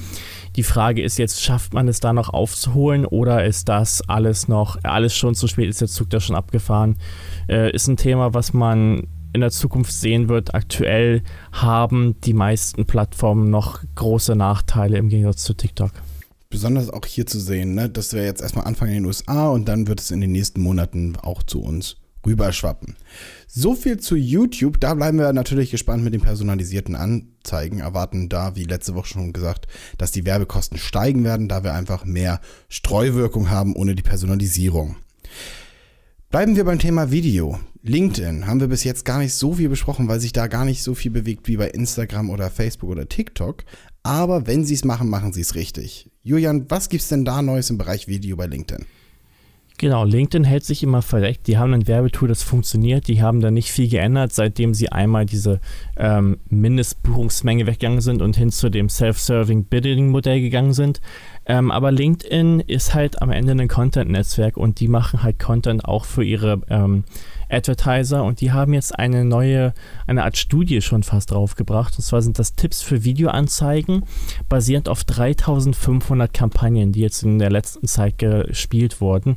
Die 0.57 0.63
Frage 0.63 1.03
ist 1.03 1.19
jetzt, 1.19 1.43
schafft 1.43 1.75
man 1.75 1.89
es 1.89 2.01
da 2.01 2.13
noch 2.13 2.31
aufzuholen 2.31 3.05
oder 3.05 3.45
ist 3.45 3.69
das 3.69 4.03
alles 4.09 4.49
noch, 4.49 4.79
alles 4.83 5.15
schon 5.15 5.35
zu 5.35 5.47
spät, 5.47 5.69
ist 5.69 5.81
der 5.81 5.89
Zug 5.89 6.11
da 6.11 6.21
schon 6.21 6.37
abgefahren? 6.37 6.97
Äh, 7.49 7.71
ist 7.73 7.87
ein 7.89 7.97
Thema, 7.97 8.35
was 8.35 8.53
man 8.53 9.07
in 9.33 9.41
der 9.41 9.51
Zukunft 9.51 9.93
sehen 9.93 10.29
wird, 10.29 10.55
aktuell 10.55 11.23
haben 11.53 12.21
die 12.23 12.35
meisten 12.35 12.87
Plattformen 12.87 13.51
noch 13.51 13.83
große 13.95 14.35
Nachteile 14.37 14.99
im 14.99 15.09
Gegensatz 15.09 15.45
zu 15.45 15.55
TikTok. 15.55 15.93
Besonders 16.51 16.91
auch 16.91 17.05
hier 17.05 17.27
zu 17.27 17.39
sehen, 17.39 17.75
ne? 17.75 17.91
dass 17.91 18.15
wir 18.15 18.25
jetzt 18.25 18.41
erstmal 18.41 18.65
anfangen 18.65 18.93
in 18.93 19.03
den 19.03 19.07
USA 19.07 19.49
und 19.49 19.69
dann 19.69 19.87
wird 19.87 20.01
es 20.01 20.11
in 20.11 20.21
den 20.21 20.33
nächsten 20.33 20.63
Monaten 20.63 21.17
auch 21.17 21.43
zu 21.43 21.61
uns 21.61 21.97
rüberschwappen. 22.25 22.97
So 23.47 23.75
viel 23.75 23.99
zu 23.99 24.17
YouTube. 24.17 24.81
Da 24.81 24.95
bleiben 24.95 25.19
wir 25.19 25.33
natürlich 25.33 25.71
gespannt 25.71 26.05
mit 26.05 26.15
den 26.15 26.21
personalisierten 26.21 26.95
Anzeigen. 26.95 27.81
Erwarten 27.81 28.29
da, 28.29 28.57
wie 28.57 28.65
letzte 28.65 28.95
Woche 28.95 29.09
schon 29.09 29.33
gesagt, 29.33 29.67
dass 29.99 30.13
die 30.13 30.27
Werbekosten 30.27 30.79
steigen 30.79 31.25
werden, 31.25 31.49
da 31.49 31.65
wir 31.65 31.75
einfach 31.75 32.05
mehr 32.05 32.41
Streuwirkung 32.69 33.51
haben 33.51 33.75
ohne 33.75 33.95
die 33.95 34.03
Personalisierung. 34.03 34.97
Bleiben 36.31 36.57
wir 36.57 36.65
beim 36.65 36.79
Thema 36.79 37.11
Video. 37.11 37.59
LinkedIn 37.83 38.47
haben 38.47 38.61
wir 38.61 38.67
bis 38.67 38.85
jetzt 38.85 39.07
gar 39.07 39.19
nicht 39.19 39.33
so 39.33 39.55
viel 39.55 39.71
besprochen, 39.71 40.09
weil 40.09 40.21
sich 40.21 40.35
da 40.35 40.47
gar 40.47 40.67
nicht 40.67 40.83
so 40.83 40.95
viel 40.95 41.11
bewegt 41.11 41.49
wie 41.49 41.57
bei 41.57 41.71
Instagram 41.71 42.29
oder 42.29 42.51
Facebook 42.51 42.91
oder 42.91 43.09
TikTok. 43.09 43.65
Aber 44.03 44.47
wenn 44.47 44.63
sie 44.67 44.75
es 44.75 44.85
machen, 44.85 45.09
machen 45.09 45.33
sie 45.33 45.41
es 45.41 45.55
richtig. 45.55 46.11
Julian, 46.23 46.67
was 46.69 46.91
gibt 46.91 47.03
es 47.03 47.09
denn 47.09 47.25
da 47.25 47.41
Neues 47.41 47.71
im 47.71 47.79
Bereich 47.79 48.09
Video 48.09 48.37
bei 48.37 48.47
LinkedIn? 48.47 48.85
Genau, 49.79 50.05
LinkedIn 50.05 50.43
hält 50.43 50.65
sich 50.65 50.83
immer 50.83 51.03
verdeckt. 51.03 51.47
Die 51.47 51.57
haben 51.57 51.73
ein 51.73 51.87
Werbetool, 51.87 52.27
das 52.27 52.43
funktioniert. 52.43 53.07
Die 53.07 53.23
haben 53.23 53.41
da 53.41 53.53
nicht 53.53 53.71
viel 53.71 53.89
geändert, 53.89 54.33
seitdem 54.33 54.75
sie 54.75 54.91
einmal 54.91 55.25
diese 55.25 55.61
ähm, 55.97 56.39
Mindestbuchungsmenge 56.51 57.67
weggegangen 57.67 58.01
sind 58.01 58.21
und 58.21 58.37
hin 58.37 58.51
zu 58.51 58.71
dem 58.71 58.89
Self-Serving 58.89 59.67
Bidding-Modell 59.67 60.41
gegangen 60.41 60.73
sind. 60.73 61.01
Ähm, 61.51 61.71
aber 61.71 61.91
LinkedIn 61.91 62.61
ist 62.61 62.95
halt 62.95 63.23
am 63.23 63.31
Ende 63.31 63.53
ein 63.53 63.69
Content-Netzwerk 63.69 64.59
und 64.59 64.81
die 64.81 64.89
machen 64.89 65.23
halt 65.23 65.39
Content 65.39 65.83
auch 65.87 66.05
für 66.05 66.23
ihre 66.23 66.61
ähm, 66.69 67.05
Advertiser 67.49 68.23
und 68.23 68.43
die 68.43 68.53
haben 68.53 68.75
jetzt 68.75 68.99
eine 68.99 69.25
neue, 69.25 69.73
eine 70.07 70.25
Art 70.25 70.37
Studie 70.37 70.83
schon 70.83 71.03
fast 71.03 71.31
draufgebracht. 71.31 71.97
Und 71.97 72.05
zwar 72.05 72.21
sind 72.21 72.39
das 72.39 72.55
Tipps 72.55 72.83
für 72.83 73.03
Videoanzeigen, 73.03 74.05
basierend 74.51 74.91
auf 74.91 75.05
3500 75.05 76.35
Kampagnen, 76.35 76.93
die 76.93 77.01
jetzt 77.01 77.23
in 77.23 77.39
der 77.39 77.51
letzten 77.51 77.87
Zeit 77.87 78.19
gespielt 78.19 79.01
wurden. 79.01 79.37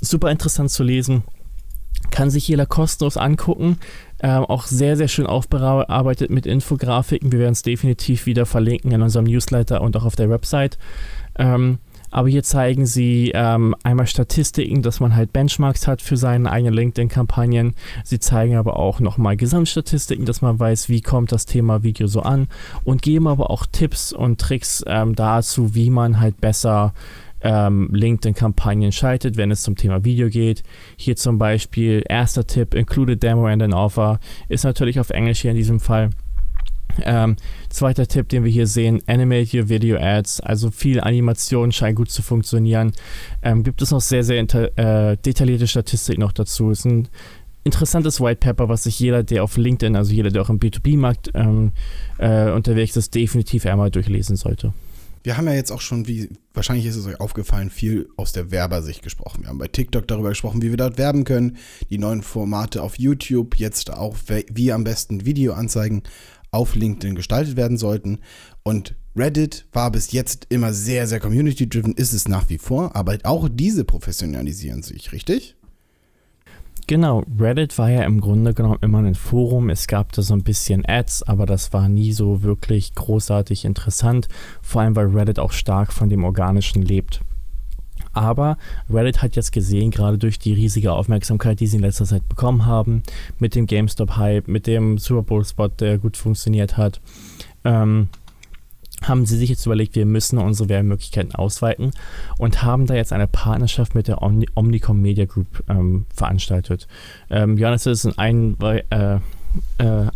Super 0.00 0.32
interessant 0.32 0.72
zu 0.72 0.82
lesen. 0.82 1.22
Kann 2.10 2.30
sich 2.30 2.48
jeder 2.48 2.66
kostenlos 2.66 3.16
angucken. 3.16 3.78
Ähm, 4.22 4.44
auch 4.44 4.66
sehr, 4.66 4.96
sehr 4.96 5.08
schön 5.08 5.26
aufbearbeitet 5.26 6.30
mit 6.30 6.46
Infografiken. 6.46 7.32
Wir 7.32 7.38
werden 7.38 7.52
es 7.52 7.62
definitiv 7.62 8.26
wieder 8.26 8.46
verlinken 8.46 8.92
in 8.92 9.02
unserem 9.02 9.24
Newsletter 9.24 9.80
und 9.80 9.96
auch 9.96 10.04
auf 10.04 10.16
der 10.16 10.28
Website. 10.28 10.78
Ähm, 11.38 11.78
aber 12.10 12.28
hier 12.28 12.42
zeigen 12.42 12.86
sie 12.86 13.30
ähm, 13.34 13.74
einmal 13.84 14.06
Statistiken, 14.06 14.82
dass 14.82 15.00
man 15.00 15.14
halt 15.14 15.32
Benchmarks 15.32 15.86
hat 15.86 16.02
für 16.02 16.16
seine 16.16 16.50
eigenen 16.50 16.74
LinkedIn-Kampagnen. 16.74 17.74
Sie 18.04 18.18
zeigen 18.18 18.56
aber 18.56 18.76
auch 18.76 19.00
nochmal 19.00 19.36
Gesamtstatistiken, 19.36 20.26
dass 20.26 20.42
man 20.42 20.58
weiß, 20.58 20.88
wie 20.88 21.02
kommt 21.02 21.32
das 21.32 21.46
Thema 21.46 21.82
Video 21.82 22.08
so 22.08 22.22
an 22.22 22.48
und 22.84 23.02
geben 23.02 23.28
aber 23.28 23.50
auch 23.50 23.64
Tipps 23.64 24.12
und 24.12 24.40
Tricks 24.40 24.82
ähm, 24.86 25.14
dazu, 25.14 25.74
wie 25.74 25.90
man 25.90 26.18
halt 26.18 26.40
besser 26.40 26.94
ähm, 27.42 27.88
LinkedIn-Kampagnen 27.92 28.92
schaltet, 28.92 29.36
wenn 29.36 29.50
es 29.50 29.62
zum 29.62 29.76
Thema 29.76 30.04
Video 30.04 30.28
geht. 30.28 30.62
Hier 30.96 31.16
zum 31.16 31.38
Beispiel 31.38 32.02
erster 32.08 32.46
Tipp, 32.46 32.74
include 32.74 33.16
Demo 33.16 33.46
and 33.46 33.62
an 33.62 33.72
Offer, 33.72 34.20
ist 34.48 34.64
natürlich 34.64 35.00
auf 35.00 35.10
Englisch 35.10 35.40
hier 35.40 35.50
in 35.50 35.56
diesem 35.56 35.80
Fall. 35.80 36.10
Ähm, 37.02 37.36
zweiter 37.68 38.06
Tipp, 38.06 38.28
den 38.28 38.44
wir 38.44 38.50
hier 38.50 38.66
sehen, 38.66 39.00
Animate 39.06 39.56
Your 39.56 39.68
Video 39.68 39.96
Ads, 39.98 40.40
also 40.40 40.70
viel 40.70 41.00
Animation 41.00 41.72
scheint 41.72 41.96
gut 41.96 42.10
zu 42.10 42.22
funktionieren. 42.22 42.92
Ähm, 43.42 43.62
gibt 43.62 43.80
es 43.80 43.90
noch 43.90 44.00
sehr, 44.00 44.24
sehr 44.24 44.40
äh, 44.40 45.16
detaillierte 45.16 45.68
Statistiken 45.68 46.20
noch 46.20 46.32
dazu. 46.32 46.70
Ist 46.70 46.84
ein 46.84 47.08
interessantes 47.64 48.20
White 48.20 48.40
Paper, 48.40 48.68
was 48.68 48.84
sich 48.84 48.98
jeder, 48.98 49.22
der 49.22 49.44
auf 49.44 49.56
LinkedIn, 49.56 49.96
also 49.96 50.12
jeder, 50.12 50.30
der 50.30 50.42
auch 50.42 50.50
im 50.50 50.58
B2B-Markt 50.58 51.30
ähm, 51.34 51.72
äh, 52.18 52.50
unterwegs 52.50 52.96
ist, 52.96 53.14
definitiv 53.14 53.66
einmal 53.66 53.90
durchlesen 53.90 54.36
sollte. 54.36 54.72
Wir 55.22 55.36
haben 55.36 55.46
ja 55.46 55.54
jetzt 55.54 55.70
auch 55.70 55.80
schon, 55.80 56.08
wie 56.08 56.30
wahrscheinlich 56.54 56.86
ist 56.86 56.96
es 56.96 57.06
euch 57.06 57.20
aufgefallen, 57.20 57.70
viel 57.70 58.08
aus 58.16 58.32
der 58.32 58.50
Werbersicht 58.50 59.02
gesprochen. 59.02 59.42
Wir 59.42 59.48
haben 59.48 59.58
bei 59.58 59.68
TikTok 59.68 60.08
darüber 60.08 60.30
gesprochen, 60.30 60.62
wie 60.62 60.70
wir 60.70 60.76
dort 60.76 60.98
werben 60.98 61.24
können, 61.24 61.58
die 61.90 61.98
neuen 61.98 62.22
Formate 62.22 62.82
auf 62.82 62.98
YouTube, 62.98 63.56
jetzt 63.56 63.90
auch, 63.90 64.16
wie 64.52 64.72
am 64.72 64.84
besten 64.84 65.26
Videoanzeigen 65.26 66.02
auf 66.50 66.74
LinkedIn 66.74 67.14
gestaltet 67.14 67.56
werden 67.56 67.76
sollten. 67.76 68.20
Und 68.62 68.96
Reddit 69.16 69.66
war 69.72 69.90
bis 69.90 70.12
jetzt 70.12 70.46
immer 70.48 70.72
sehr, 70.72 71.06
sehr 71.06 71.20
community-driven, 71.20 71.94
ist 71.94 72.12
es 72.12 72.28
nach 72.28 72.48
wie 72.48 72.58
vor, 72.58 72.96
aber 72.96 73.18
auch 73.24 73.48
diese 73.50 73.84
professionalisieren 73.84 74.82
sich, 74.82 75.12
richtig? 75.12 75.56
Genau, 76.90 77.22
Reddit 77.38 77.78
war 77.78 77.88
ja 77.88 78.02
im 78.02 78.20
Grunde 78.20 78.52
genommen 78.52 78.78
immer 78.80 78.98
ein 78.98 79.14
Forum. 79.14 79.70
Es 79.70 79.86
gab 79.86 80.10
da 80.10 80.22
so 80.22 80.34
ein 80.34 80.42
bisschen 80.42 80.84
Ads, 80.84 81.22
aber 81.22 81.46
das 81.46 81.72
war 81.72 81.88
nie 81.88 82.12
so 82.12 82.42
wirklich 82.42 82.96
großartig 82.96 83.64
interessant. 83.64 84.26
Vor 84.60 84.82
allem, 84.82 84.96
weil 84.96 85.06
Reddit 85.06 85.38
auch 85.38 85.52
stark 85.52 85.92
von 85.92 86.08
dem 86.08 86.24
Organischen 86.24 86.82
lebt. 86.82 87.20
Aber 88.12 88.58
Reddit 88.92 89.22
hat 89.22 89.36
jetzt 89.36 89.52
gesehen, 89.52 89.92
gerade 89.92 90.18
durch 90.18 90.40
die 90.40 90.52
riesige 90.52 90.92
Aufmerksamkeit, 90.92 91.60
die 91.60 91.68
sie 91.68 91.76
in 91.76 91.84
letzter 91.84 92.06
Zeit 92.06 92.28
bekommen 92.28 92.66
haben, 92.66 93.04
mit 93.38 93.54
dem 93.54 93.66
GameStop-Hype, 93.66 94.48
mit 94.48 94.66
dem 94.66 94.98
Super 94.98 95.22
Bowl-Spot, 95.22 95.68
der 95.68 95.96
gut 95.96 96.16
funktioniert 96.16 96.76
hat, 96.76 97.00
ähm, 97.62 98.08
haben 99.02 99.26
sie 99.26 99.36
sich 99.36 99.50
jetzt 99.50 99.66
überlegt, 99.66 99.96
wir 99.96 100.06
müssen 100.06 100.38
unsere 100.38 100.68
Werbemöglichkeiten 100.68 101.34
ausweiten 101.34 101.92
und 102.38 102.62
haben 102.62 102.86
da 102.86 102.94
jetzt 102.94 103.12
eine 103.12 103.26
Partnerschaft 103.26 103.94
mit 103.94 104.08
der 104.08 104.22
Omni 104.22 104.46
Omnicom 104.54 105.00
Media 105.00 105.24
Group 105.24 105.62
ähm, 105.68 106.06
veranstaltet. 106.14 106.86
Ähm, 107.30 107.56
Johannes 107.56 107.86
ist 107.86 108.04
in 108.04 108.18
ein, 108.18 108.56
äh, 108.60 109.16
äh, 109.78 110.10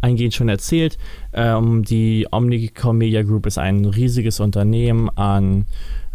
eingehend 0.00 0.34
schon 0.34 0.48
erzählt. 0.48 0.98
Ähm, 1.32 1.84
die 1.84 2.26
Omnicom 2.30 2.98
Media 2.98 3.22
Group 3.22 3.46
ist 3.46 3.58
ein 3.58 3.84
riesiges 3.84 4.40
Unternehmen 4.40 5.10
an 5.10 5.66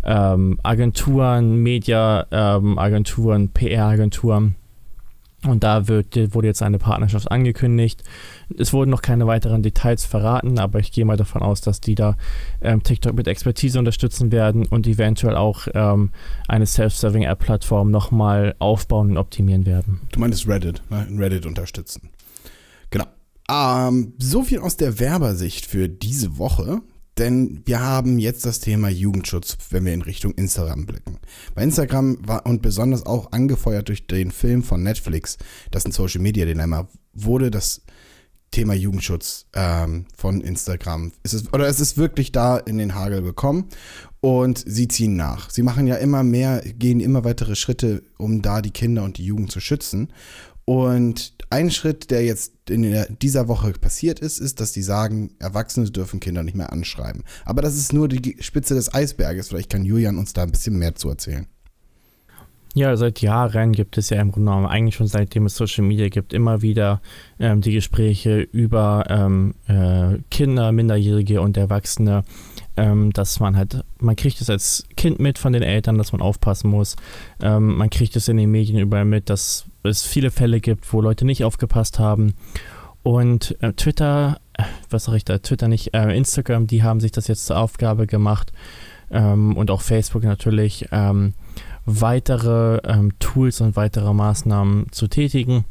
ähm, 0.03 0.59
Agenturen, 0.63 1.57
Media-Agenturen, 1.57 3.41
ähm, 3.41 3.49
PR-Agenturen 3.49 4.55
und 5.45 5.63
da 5.63 5.87
wird, 5.87 6.15
wurde 6.33 6.47
jetzt 6.47 6.61
eine 6.61 6.79
Partnerschaft 6.79 7.31
angekündigt. 7.31 8.03
Es 8.57 8.73
wurden 8.73 8.89
noch 8.89 9.01
keine 9.01 9.25
weiteren 9.27 9.63
Details 9.63 10.05
verraten, 10.05 10.59
aber 10.59 10.79
ich 10.79 10.91
gehe 10.91 11.05
mal 11.05 11.17
davon 11.17 11.41
aus, 11.41 11.61
dass 11.61 11.79
die 11.79 11.95
da 11.95 12.17
ähm, 12.61 12.83
TikTok 12.83 13.13
mit 13.13 13.27
Expertise 13.27 13.79
unterstützen 13.79 14.31
werden 14.31 14.65
und 14.65 14.85
eventuell 14.87 15.35
auch 15.35 15.67
ähm, 15.73 16.11
eine 16.47 16.65
Self-Serving-App-Plattform 16.65 17.89
nochmal 17.89 18.55
aufbauen 18.59 19.11
und 19.11 19.17
optimieren 19.17 19.65
werden. 19.65 20.01
Du 20.11 20.19
meinst 20.19 20.47
Reddit, 20.47 20.81
ne? 20.89 21.07
Reddit 21.17 21.45
unterstützen. 21.45 22.09
Genau. 22.89 23.05
Ähm, 23.49 24.13
so 24.17 24.43
viel 24.43 24.59
aus 24.59 24.77
der 24.77 24.99
Werbersicht 24.99 25.65
für 25.65 25.87
diese 25.87 26.37
Woche. 26.37 26.81
Denn 27.19 27.61
wir 27.65 27.81
haben 27.81 28.17
jetzt 28.17 28.45
das 28.45 28.61
Thema 28.61 28.87
Jugendschutz, 28.87 29.57
wenn 29.71 29.83
wir 29.83 29.93
in 29.93 30.01
Richtung 30.01 30.33
Instagram 30.35 30.85
blicken. 30.85 31.19
Bei 31.53 31.63
Instagram 31.63 32.17
war 32.25 32.45
und 32.45 32.61
besonders 32.61 33.05
auch 33.05 33.33
angefeuert 33.33 33.89
durch 33.89 34.07
den 34.07 34.31
Film 34.31 34.63
von 34.63 34.81
Netflix, 34.83 35.37
das 35.69 35.85
ein 35.85 35.91
Social 35.91 36.21
Media 36.21 36.45
Dilemma, 36.45 36.87
wurde 37.13 37.51
das 37.51 37.81
Thema 38.51 38.73
Jugendschutz 38.73 39.47
ähm, 39.53 40.05
von 40.15 40.41
Instagram. 40.41 41.11
Es 41.21 41.33
ist, 41.33 41.53
oder 41.53 41.67
es 41.67 41.81
ist 41.81 41.97
wirklich 41.97 42.31
da 42.31 42.57
in 42.57 42.77
den 42.77 42.95
Hagel 42.95 43.21
gekommen 43.21 43.65
und 44.21 44.63
sie 44.65 44.87
ziehen 44.87 45.15
nach. 45.15 45.49
Sie 45.49 45.61
machen 45.61 45.87
ja 45.87 45.95
immer 45.95 46.23
mehr, 46.23 46.61
gehen 46.61 46.99
immer 46.99 47.23
weitere 47.25 47.55
Schritte, 47.55 48.01
um 48.17 48.41
da 48.41 48.61
die 48.61 48.71
Kinder 48.71 49.03
und 49.03 49.17
die 49.17 49.25
Jugend 49.25 49.51
zu 49.51 49.59
schützen. 49.59 50.13
Und 50.69 51.33
ein 51.49 51.71
Schritt, 51.71 52.11
der 52.11 52.23
jetzt 52.23 52.69
in 52.69 52.95
dieser 53.23 53.47
Woche 53.47 53.71
passiert 53.71 54.19
ist, 54.19 54.37
ist, 54.37 54.59
dass 54.59 54.71
die 54.71 54.83
sagen, 54.83 55.31
Erwachsene 55.39 55.89
dürfen 55.89 56.19
Kinder 56.19 56.43
nicht 56.43 56.55
mehr 56.55 56.71
anschreiben. 56.71 57.23
Aber 57.43 57.63
das 57.63 57.75
ist 57.75 57.91
nur 57.91 58.07
die 58.07 58.37
Spitze 58.39 58.75
des 58.75 58.93
Eisberges. 58.93 59.47
Vielleicht 59.47 59.71
kann 59.71 59.83
Julian 59.83 60.19
uns 60.19 60.33
da 60.33 60.43
ein 60.43 60.51
bisschen 60.51 60.77
mehr 60.77 60.93
zu 60.93 61.09
erzählen. 61.09 61.47
Ja, 62.75 62.95
seit 62.97 63.19
Jahren 63.21 63.71
gibt 63.71 63.97
es 63.97 64.11
ja 64.11 64.21
im 64.21 64.31
Grunde 64.31 64.51
genommen, 64.51 64.67
eigentlich 64.67 64.93
schon 64.93 65.07
seitdem 65.07 65.47
es 65.47 65.55
Social 65.55 65.83
Media 65.83 66.09
gibt, 66.09 66.33
immer 66.33 66.61
wieder 66.61 67.01
ähm, 67.39 67.61
die 67.61 67.73
Gespräche 67.73 68.41
über 68.41 69.05
ähm, 69.09 69.55
äh, 69.65 70.19
Kinder, 70.29 70.71
Minderjährige 70.71 71.41
und 71.41 71.57
Erwachsene, 71.57 72.23
ähm, 72.77 73.11
dass 73.11 73.39
man 73.39 73.57
halt, 73.57 73.83
man 73.99 74.15
kriegt 74.15 74.39
es 74.39 74.51
als 74.51 74.85
Kind 74.95 75.17
mit 75.19 75.39
von 75.39 75.51
den 75.51 75.63
Eltern, 75.63 75.97
dass 75.97 76.11
man 76.11 76.21
aufpassen 76.21 76.69
muss. 76.69 76.95
Ähm, 77.41 77.75
man 77.75 77.89
kriegt 77.89 78.15
es 78.15 78.27
in 78.27 78.37
den 78.37 78.51
Medien 78.51 78.77
überall 78.77 79.05
mit, 79.05 79.31
dass 79.31 79.65
es 79.83 80.03
viele 80.03 80.31
Fälle 80.31 80.59
gibt, 80.59 80.91
wo 80.93 81.01
Leute 81.01 81.25
nicht 81.25 81.43
aufgepasst 81.43 81.99
haben. 81.99 82.33
Und 83.03 83.55
äh, 83.61 83.73
Twitter, 83.73 84.39
äh, 84.53 84.63
was 84.89 85.05
sag 85.05 85.15
ich 85.15 85.25
da, 85.25 85.37
Twitter 85.39 85.67
nicht, 85.67 85.93
äh, 85.93 86.15
Instagram, 86.15 86.67
die 86.67 86.83
haben 86.83 86.99
sich 86.99 87.11
das 87.11 87.27
jetzt 87.27 87.45
zur 87.45 87.57
Aufgabe 87.57 88.07
gemacht 88.07 88.51
ähm, 89.09 89.55
und 89.55 89.71
auch 89.71 89.81
Facebook 89.81 90.23
natürlich 90.23 90.87
ähm, 90.91 91.33
weitere 91.85 92.77
ähm, 92.85 93.17
Tools 93.19 93.61
und 93.61 93.75
weitere 93.75 94.13
Maßnahmen 94.13 94.87
zu 94.91 95.07
tätigen. 95.07 95.65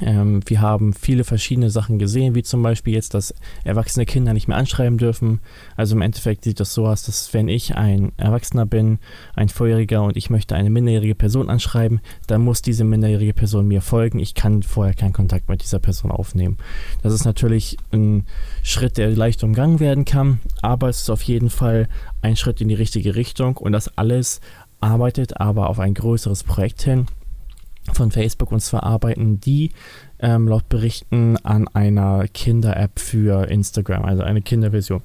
Ähm, 0.00 0.40
wir 0.46 0.60
haben 0.60 0.92
viele 0.94 1.24
verschiedene 1.24 1.70
Sachen 1.70 1.98
gesehen, 1.98 2.34
wie 2.34 2.42
zum 2.42 2.62
Beispiel 2.62 2.94
jetzt, 2.94 3.14
dass 3.14 3.34
erwachsene 3.64 4.06
Kinder 4.06 4.32
nicht 4.32 4.48
mehr 4.48 4.56
anschreiben 4.56 4.98
dürfen. 4.98 5.40
Also 5.76 5.94
im 5.94 6.02
Endeffekt 6.02 6.44
sieht 6.44 6.60
das 6.60 6.74
so 6.74 6.86
aus, 6.86 7.04
dass 7.04 7.34
wenn 7.34 7.48
ich 7.48 7.76
ein 7.76 8.12
Erwachsener 8.16 8.66
bin, 8.66 8.98
ein 9.34 9.48
Vorjähriger 9.48 10.02
und 10.02 10.16
ich 10.16 10.30
möchte 10.30 10.54
eine 10.54 10.70
minderjährige 10.70 11.14
Person 11.14 11.50
anschreiben, 11.50 12.00
dann 12.26 12.42
muss 12.42 12.62
diese 12.62 12.84
minderjährige 12.84 13.34
Person 13.34 13.68
mir 13.68 13.82
folgen. 13.82 14.18
Ich 14.18 14.34
kann 14.34 14.62
vorher 14.62 14.94
keinen 14.94 15.12
Kontakt 15.12 15.48
mit 15.48 15.62
dieser 15.62 15.78
Person 15.78 16.10
aufnehmen. 16.10 16.56
Das 17.02 17.12
ist 17.12 17.24
natürlich 17.24 17.76
ein 17.92 18.26
Schritt, 18.62 18.96
der 18.96 19.10
leicht 19.10 19.44
umgangen 19.44 19.80
werden 19.80 20.04
kann, 20.04 20.40
aber 20.62 20.88
es 20.88 21.02
ist 21.02 21.10
auf 21.10 21.22
jeden 21.22 21.50
Fall 21.50 21.88
ein 22.22 22.36
Schritt 22.36 22.60
in 22.60 22.68
die 22.68 22.74
richtige 22.74 23.14
Richtung 23.14 23.56
und 23.56 23.72
das 23.72 23.96
alles 23.98 24.40
arbeitet 24.80 25.40
aber 25.40 25.68
auf 25.68 25.78
ein 25.78 25.94
größeres 25.94 26.42
Projekt 26.42 26.82
hin 26.82 27.06
von 27.92 28.10
Facebook 28.10 28.52
und 28.52 28.60
zwar 28.60 28.84
arbeiten 28.84 29.40
die 29.40 29.70
ähm, 30.18 30.46
laut 30.46 30.68
Berichten 30.68 31.36
an 31.38 31.68
einer 31.68 32.26
Kinder-App 32.28 32.98
für 32.98 33.48
Instagram, 33.48 34.04
also 34.04 34.22
eine 34.22 34.42
Kinderversion. 34.42 35.02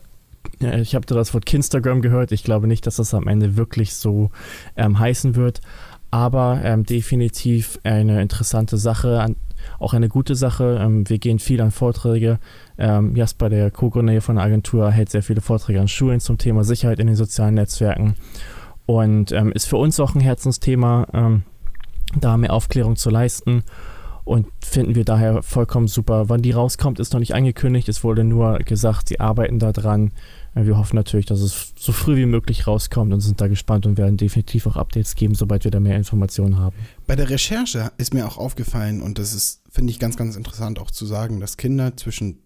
Ich 0.60 0.96
habe 0.96 1.06
da 1.06 1.16
das 1.16 1.34
Wort 1.34 1.46
Kinstagram 1.46 2.02
gehört. 2.02 2.32
Ich 2.32 2.44
glaube 2.44 2.68
nicht, 2.68 2.88
dass 2.88 2.96
das 2.96 3.14
am 3.14 3.28
Ende 3.28 3.58
wirklich 3.58 3.94
so 3.96 4.32
ähm, 4.78 4.98
heißen 4.98 5.36
wird, 5.36 5.62
aber 6.10 6.62
ähm, 6.64 6.86
definitiv 6.86 7.80
eine 7.84 8.22
interessante 8.22 8.78
Sache, 8.78 9.20
an, 9.20 9.36
auch 9.80 9.94
eine 9.94 10.08
gute 10.08 10.36
Sache. 10.36 10.80
Ähm, 10.82 11.10
wir 11.10 11.18
gehen 11.18 11.40
viel 11.40 11.60
an 11.62 11.72
Vorträge. 11.72 12.40
Ähm, 12.78 13.16
Jasper, 13.16 13.50
der 13.50 13.72
Co-Gründer 13.72 14.22
von 14.22 14.38
der 14.38 14.46
Agentur, 14.46 14.90
hält 14.92 15.10
sehr 15.10 15.24
viele 15.24 15.42
Vorträge 15.42 15.82
an 15.82 15.88
Schulen 15.88 16.20
zum 16.20 16.38
Thema 16.38 16.64
Sicherheit 16.64 17.00
in 17.00 17.08
den 17.08 17.16
sozialen 17.16 17.56
Netzwerken 17.56 18.16
und 18.86 19.32
ähm, 19.34 19.52
ist 19.52 19.66
für 19.66 19.78
uns 19.78 20.00
auch 20.00 20.16
ein 20.16 20.22
Herzensthema, 20.22 21.08
da 22.16 22.38
mehr 22.38 22.54
Aufklärung 22.54 22.96
zu 22.96 23.10
leisten. 23.10 23.64
Und 24.28 24.48
finden 24.62 24.94
wir 24.96 25.06
daher 25.06 25.42
vollkommen 25.42 25.88
super. 25.88 26.28
Wann 26.28 26.42
die 26.42 26.52
rauskommt, 26.52 27.00
ist 27.00 27.14
noch 27.14 27.22
nicht 27.22 27.34
angekündigt. 27.34 27.88
Es 27.88 28.04
wurde 28.04 28.26
nur 28.26 28.58
gesagt, 28.60 29.08
sie 29.08 29.22
arbeiten 29.22 29.58
da 29.58 29.72
dran. 29.72 30.12
Äh, 30.54 30.66
wir 30.66 30.78
hoffen 30.78 30.98
natürlich, 30.98 31.26
dass 31.26 31.40
es 31.40 31.74
so 31.80 31.94
früh 31.94 32.18
wie 32.18 32.26
möglich 32.26 32.68
rauskommt 32.68 33.14
und 33.14 33.22
sind 33.22 33.40
da 33.40 33.48
gespannt 33.48 33.86
und 33.86 33.98
werden 33.98 34.18
definitiv 34.18 34.68
auch 34.68 34.76
Updates 34.76 35.16
geben, 35.16 35.34
sobald 35.34 35.64
wir 35.64 35.72
da 35.72 35.80
mehr 35.80 35.96
Informationen 35.96 36.60
haben. 36.60 36.76
Bei 37.08 37.16
der 37.16 37.30
Recherche 37.30 37.94
ist 37.98 38.14
mir 38.14 38.28
auch 38.28 38.38
aufgefallen, 38.38 39.02
und 39.02 39.18
das 39.18 39.34
ist, 39.34 39.62
finde 39.72 39.92
ich, 39.92 40.00
ganz, 40.00 40.18
ganz 40.18 40.36
interessant 40.36 40.78
auch 40.80 40.92
zu 40.92 41.06
sagen, 41.06 41.40
dass 41.40 41.56
Kinder 41.56 41.96
zwischen, 41.96 42.40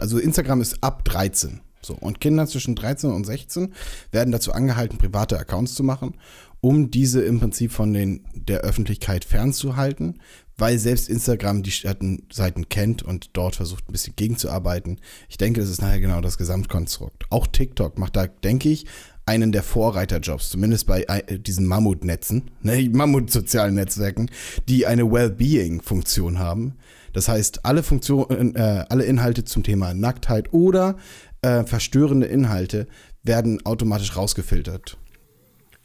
also 0.00 0.18
Instagram 0.18 0.60
ist 0.60 0.82
ab 0.82 1.04
13. 1.04 1.60
So, 1.80 1.94
und 1.94 2.20
Kinder 2.20 2.46
zwischen 2.46 2.74
13 2.74 3.10
und 3.10 3.24
16 3.24 3.72
werden 4.10 4.32
dazu 4.32 4.52
angehalten, 4.52 4.98
private 4.98 5.38
Accounts 5.38 5.74
zu 5.74 5.84
machen, 5.84 6.14
um 6.60 6.90
diese 6.90 7.22
im 7.22 7.40
Prinzip 7.40 7.72
von 7.72 7.92
den, 7.92 8.24
der 8.34 8.60
Öffentlichkeit 8.60 9.24
fernzuhalten, 9.24 10.20
weil 10.56 10.78
selbst 10.78 11.08
Instagram 11.08 11.62
die 11.62 11.70
Seiten 11.70 12.68
kennt 12.68 13.02
und 13.02 13.30
dort 13.34 13.56
versucht 13.56 13.88
ein 13.88 13.92
bisschen 13.92 14.16
gegenzuarbeiten. 14.16 14.98
Ich 15.28 15.38
denke, 15.38 15.60
das 15.60 15.70
ist 15.70 15.80
nachher 15.80 16.00
genau 16.00 16.20
das 16.20 16.36
Gesamtkonstrukt. 16.36 17.26
Auch 17.30 17.46
TikTok 17.46 17.98
macht 17.98 18.16
da, 18.16 18.26
denke 18.26 18.68
ich, 18.68 18.86
einen 19.24 19.52
der 19.52 19.62
Vorreiterjobs, 19.62 20.50
zumindest 20.50 20.86
bei 20.86 21.02
äh, 21.02 21.38
diesen 21.38 21.66
Mammutnetzen, 21.66 22.50
ne, 22.62 22.88
Mammut-sozialen 22.88 23.74
Netzwerken, 23.74 24.30
die 24.68 24.86
eine 24.86 25.10
Wellbeing-Funktion 25.12 26.38
haben. 26.38 26.74
Das 27.12 27.28
heißt, 27.28 27.64
alle 27.64 27.82
Funktionen, 27.82 28.56
äh, 28.56 28.84
alle 28.88 29.04
Inhalte 29.04 29.44
zum 29.44 29.62
Thema 29.62 29.94
Nacktheit 29.94 30.52
oder 30.52 30.96
äh, 31.42 31.62
verstörende 31.64 32.26
Inhalte 32.26 32.86
werden 33.22 33.64
automatisch 33.64 34.16
rausgefiltert. 34.16 34.96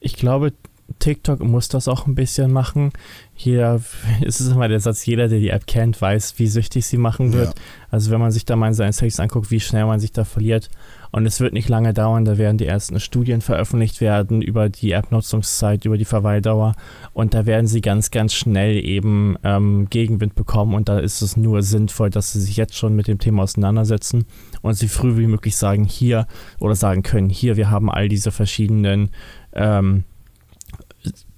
Ich 0.03 0.15
glaube, 0.15 0.51
TikTok 0.99 1.41
muss 1.41 1.69
das 1.69 1.87
auch 1.87 2.07
ein 2.07 2.15
bisschen 2.15 2.51
machen. 2.51 2.91
Hier 3.33 3.81
ist 4.21 4.39
es 4.39 4.49
immer 4.49 4.67
der 4.67 4.79
Satz, 4.79 5.05
jeder, 5.05 5.27
der 5.27 5.39
die 5.39 5.49
App 5.49 5.65
kennt, 5.65 5.99
weiß, 5.99 6.35
wie 6.37 6.47
süchtig 6.47 6.85
sie 6.85 6.97
machen 6.97 7.33
wird. 7.33 7.47
Ja. 7.47 7.61
Also 7.89 8.11
wenn 8.11 8.19
man 8.19 8.31
sich 8.31 8.45
da 8.45 8.55
mal 8.55 8.67
in 8.67 8.73
seinen 8.73 8.91
Settings 8.91 9.19
anguckt, 9.19 9.51
wie 9.51 9.59
schnell 9.59 9.85
man 9.85 9.99
sich 9.99 10.11
da 10.11 10.23
verliert. 10.23 10.69
Und 11.11 11.27
es 11.27 11.39
wird 11.39 11.53
nicht 11.53 11.69
lange 11.69 11.93
dauern, 11.93 12.25
da 12.25 12.39
werden 12.39 12.57
die 12.57 12.65
ersten 12.65 12.99
Studien 12.99 13.41
veröffentlicht 13.41 14.01
werden 14.01 14.41
über 14.41 14.69
die 14.69 14.93
App-Nutzungszeit, 14.93 15.85
über 15.85 15.95
die 15.95 16.05
Verweildauer. 16.05 16.73
Und 17.13 17.35
da 17.35 17.45
werden 17.45 17.67
sie 17.67 17.81
ganz, 17.81 18.09
ganz 18.09 18.33
schnell 18.33 18.83
eben 18.83 19.35
ähm, 19.43 19.87
Gegenwind 19.91 20.33
bekommen. 20.33 20.73
Und 20.73 20.89
da 20.89 20.97
ist 20.97 21.21
es 21.21 21.37
nur 21.37 21.61
sinnvoll, 21.61 22.09
dass 22.09 22.33
sie 22.33 22.41
sich 22.41 22.57
jetzt 22.57 22.75
schon 22.75 22.95
mit 22.95 23.07
dem 23.07 23.19
Thema 23.19 23.43
auseinandersetzen 23.43 24.25
und 24.63 24.73
sie 24.73 24.87
früh 24.87 25.17
wie 25.17 25.27
möglich 25.27 25.55
sagen, 25.55 25.83
hier 25.85 26.25
oder 26.59 26.73
sagen 26.73 27.03
können, 27.03 27.29
hier, 27.29 27.57
wir 27.57 27.69
haben 27.69 27.91
all 27.91 28.09
diese 28.09 28.31
verschiedenen 28.31 29.11
ähm, 29.53 30.03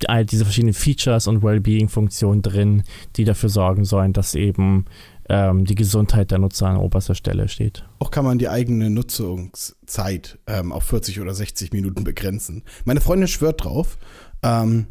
all 0.07 0.25
diese 0.25 0.45
verschiedenen 0.45 0.73
Features 0.73 1.27
und 1.27 1.43
Wellbeing-Funktionen 1.43 2.41
drin, 2.41 2.83
die 3.15 3.23
dafür 3.23 3.49
sorgen 3.49 3.85
sollen, 3.85 4.13
dass 4.13 4.35
eben 4.35 4.85
ähm, 5.29 5.65
die 5.65 5.75
Gesundheit 5.75 6.31
der 6.31 6.37
Nutzer 6.37 6.67
an 6.67 6.77
oberster 6.77 7.15
Stelle 7.15 7.47
steht. 7.47 7.83
Auch 7.99 8.11
kann 8.11 8.25
man 8.25 8.37
die 8.37 8.49
eigene 8.49 8.89
Nutzungszeit 8.89 10.37
ähm, 10.47 10.71
auf 10.71 10.83
40 10.83 11.19
oder 11.19 11.33
60 11.33 11.71
Minuten 11.71 12.03
begrenzen. 12.03 12.63
Meine 12.83 13.01
Freundin 13.01 13.27
schwört 13.27 13.63
drauf. 13.63 13.97
Ähm, 14.43 14.87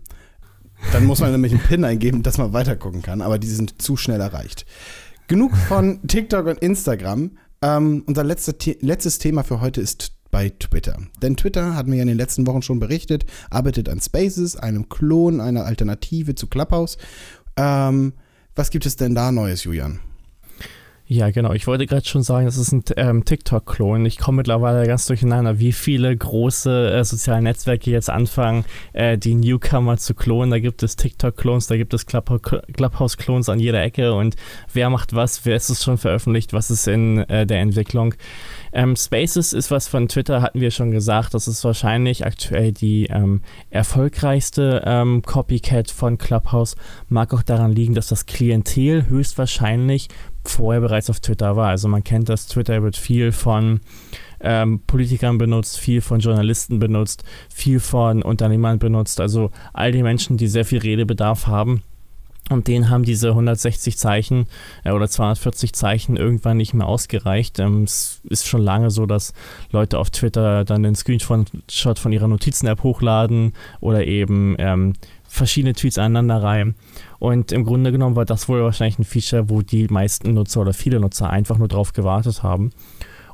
dann 0.93 1.05
muss 1.05 1.21
man 1.21 1.31
nämlich 1.33 1.53
einen 1.53 1.63
PIN 1.63 1.85
eingeben, 1.85 2.23
dass 2.23 2.39
man 2.39 2.53
weitergucken 2.53 3.03
kann, 3.03 3.23
aber 3.23 3.39
die 3.39 3.47
sind 3.47 3.81
zu 3.81 3.97
schnell 3.97 4.21
erreicht. 4.21 4.67
Genug 5.29 5.57
von 5.57 6.07
TikTok 6.07 6.47
und 6.47 6.59
Instagram. 6.59 7.39
Ähm, 7.63 8.03
unser 8.07 8.25
letzte, 8.25 8.55
letztes 8.81 9.19
Thema 9.19 9.43
für 9.43 9.61
heute 9.61 9.81
ist 9.81 10.14
bei 10.35 10.49
Twitter. 10.49 10.97
Denn 11.23 11.37
Twitter, 11.37 11.77
hatten 11.77 11.93
wir 11.93 11.99
ja 11.99 12.03
in 12.03 12.09
den 12.09 12.17
letzten 12.17 12.45
Wochen 12.49 12.61
schon 12.61 12.81
berichtet, 12.81 13.25
arbeitet 13.51 13.89
an 13.89 14.01
Spaces, 14.01 14.57
einem 14.57 14.89
Klon, 14.89 15.41
einer 15.41 15.65
Alternative 15.65 16.35
zu 16.35 16.49
Clubhouse. 16.49 16.99
Ähm, 17.57 18.15
was 18.57 18.71
gibt 18.71 18.85
es 18.85 18.97
denn 18.97 19.15
da 19.15 19.31
Neues, 19.31 19.63
Julian? 19.63 20.01
Ja, 21.07 21.31
genau. 21.31 21.53
Ich 21.53 21.67
wollte 21.67 21.87
gerade 21.87 22.07
schon 22.07 22.23
sagen, 22.23 22.47
das 22.47 22.57
ist 22.57 22.73
ein 22.73 22.83
ähm, 22.97 23.27
TikTok-Klon. 23.27 24.07
Ich 24.07 24.19
komme 24.19 24.39
mittlerweile 24.39 24.87
ganz 24.87 25.05
durcheinander, 25.05 25.59
wie 25.59 25.73
viele 25.73 26.17
große 26.17 26.95
äh, 26.95 27.05
soziale 27.05 27.43
Netzwerke 27.43 27.91
jetzt 27.91 28.09
anfangen, 28.09 28.65
äh, 28.95 29.19
die 29.19 29.35
Newcomer 29.35 29.99
zu 29.99 30.15
klonen. 30.15 30.51
Da 30.51 30.59
gibt 30.61 30.83
es 30.83 30.97
TikTok-Klons, 30.97 31.67
da 31.67 31.77
gibt 31.77 31.93
es 31.93 32.07
Clubhouse-Klons 32.07 33.51
an 33.51 33.61
jeder 33.61 33.83
Ecke 33.83 34.15
und 34.15 34.37
wer 34.73 34.89
macht 34.89 35.15
was, 35.15 35.45
wer 35.45 35.57
ist 35.57 35.69
es 35.69 35.85
schon 35.85 35.99
veröffentlicht, 35.99 36.55
was 36.55 36.71
ist 36.71 36.89
in 36.89 37.19
äh, 37.19 37.47
der 37.47 37.61
Entwicklung. 37.61 38.15
Ähm, 38.77 38.97
Spaces 38.97 39.53
ist 39.53 39.71
was 39.71 39.87
von 39.87 40.09
Twitter, 40.09 40.43
hatten 40.43 40.61
wir 40.61 40.73
schon 40.73 40.91
gesagt. 40.91 41.33
Das 41.33 41.47
ist 41.47 41.63
wahrscheinlich 41.63 42.27
aktuell 42.27 42.73
die 42.73 43.07
ähm, 43.07 43.41
erfolgreichste 43.71 44.83
ähm, 44.85 45.23
Copycat 45.23 45.93
von 45.93 46.19
Clubhouse. 46.19 46.75
Mag 47.09 47.33
auch 47.33 47.45
daran 47.45 47.71
liegen, 47.71 47.95
dass 47.95 48.09
das 48.09 48.27
Klientel 48.27 49.09
höchstwahrscheinlich 49.09 50.09
vorher 50.45 50.81
bereits 50.81 51.09
auf 51.09 51.21
Twitter 51.21 51.55
war. 51.55 51.69
Also 51.69 51.87
man 51.87 52.03
kennt 52.03 52.29
das, 52.29 52.49
Twitter 52.49 52.83
wird 52.83 52.97
viel 52.97 53.31
von 53.31 53.81
ähm, 54.41 54.81
Politikern 54.85 55.39
benutzt, 55.39 55.79
viel 55.79 56.01
von 56.01 56.19
Journalisten 56.19 56.81
benutzt, 56.81 57.23
viel 57.49 57.79
von 57.79 58.23
Unternehmern 58.23 58.81
benutzt. 58.81 59.21
Also 59.21 59.53
all 59.73 59.93
die 59.93 60.03
Menschen, 60.03 60.37
die 60.37 60.49
sehr 60.49 60.65
viel 60.65 60.81
Redebedarf 60.81 61.47
haben. 61.47 61.85
Und 62.51 62.69
denen 62.69 62.91
haben 62.91 63.05
diese 63.05 63.31
160 63.31 63.97
Zeichen 63.97 64.47
äh, 64.85 64.91
oder 64.91 65.09
240 65.09 65.73
Zeichen 65.73 66.17
irgendwann 66.17 66.59
nicht 66.59 66.75
mehr 66.75 66.87
ausgereicht. 66.87 67.59
Ähm, 67.59 67.85
es 67.85 68.21
ist 68.25 68.47
schon 68.47 68.61
lange 68.61 68.91
so, 68.91 69.07
dass 69.07 69.33
Leute 69.71 69.99
auf 69.99 70.11
Twitter 70.11 70.65
dann 70.65 70.83
den 70.83 70.95
Screenshot 70.95 71.99
von 71.99 72.13
ihrer 72.13 72.29
Notizen-App 72.29 72.83
hochladen 72.83 73.55
oder 73.81 74.07
eben 74.07 74.57
ähm, 74.59 74.93
verschiedene 75.27 75.73
Tweets 75.73 75.99
aneinander 75.99 76.43
reihen. 76.43 76.75
Und 77.19 77.51
im 77.51 77.65
Grunde 77.65 77.93
genommen 77.93 78.17
war 78.17 78.27
das 78.27 78.49
wohl 78.49 78.63
wahrscheinlich 78.63 78.99
ein 78.99 79.05
Feature, 79.05 79.49
wo 79.49 79.63
die 79.63 79.89
meisten 79.89 80.35
Nutzer 80.35 80.61
oder 80.61 80.75
viele 80.75 81.01
Nutzer 81.01 81.31
einfach 81.31 81.57
nur 81.57 81.69
drauf 81.69 81.95
gewartet 81.95 82.43
haben. 82.43 82.73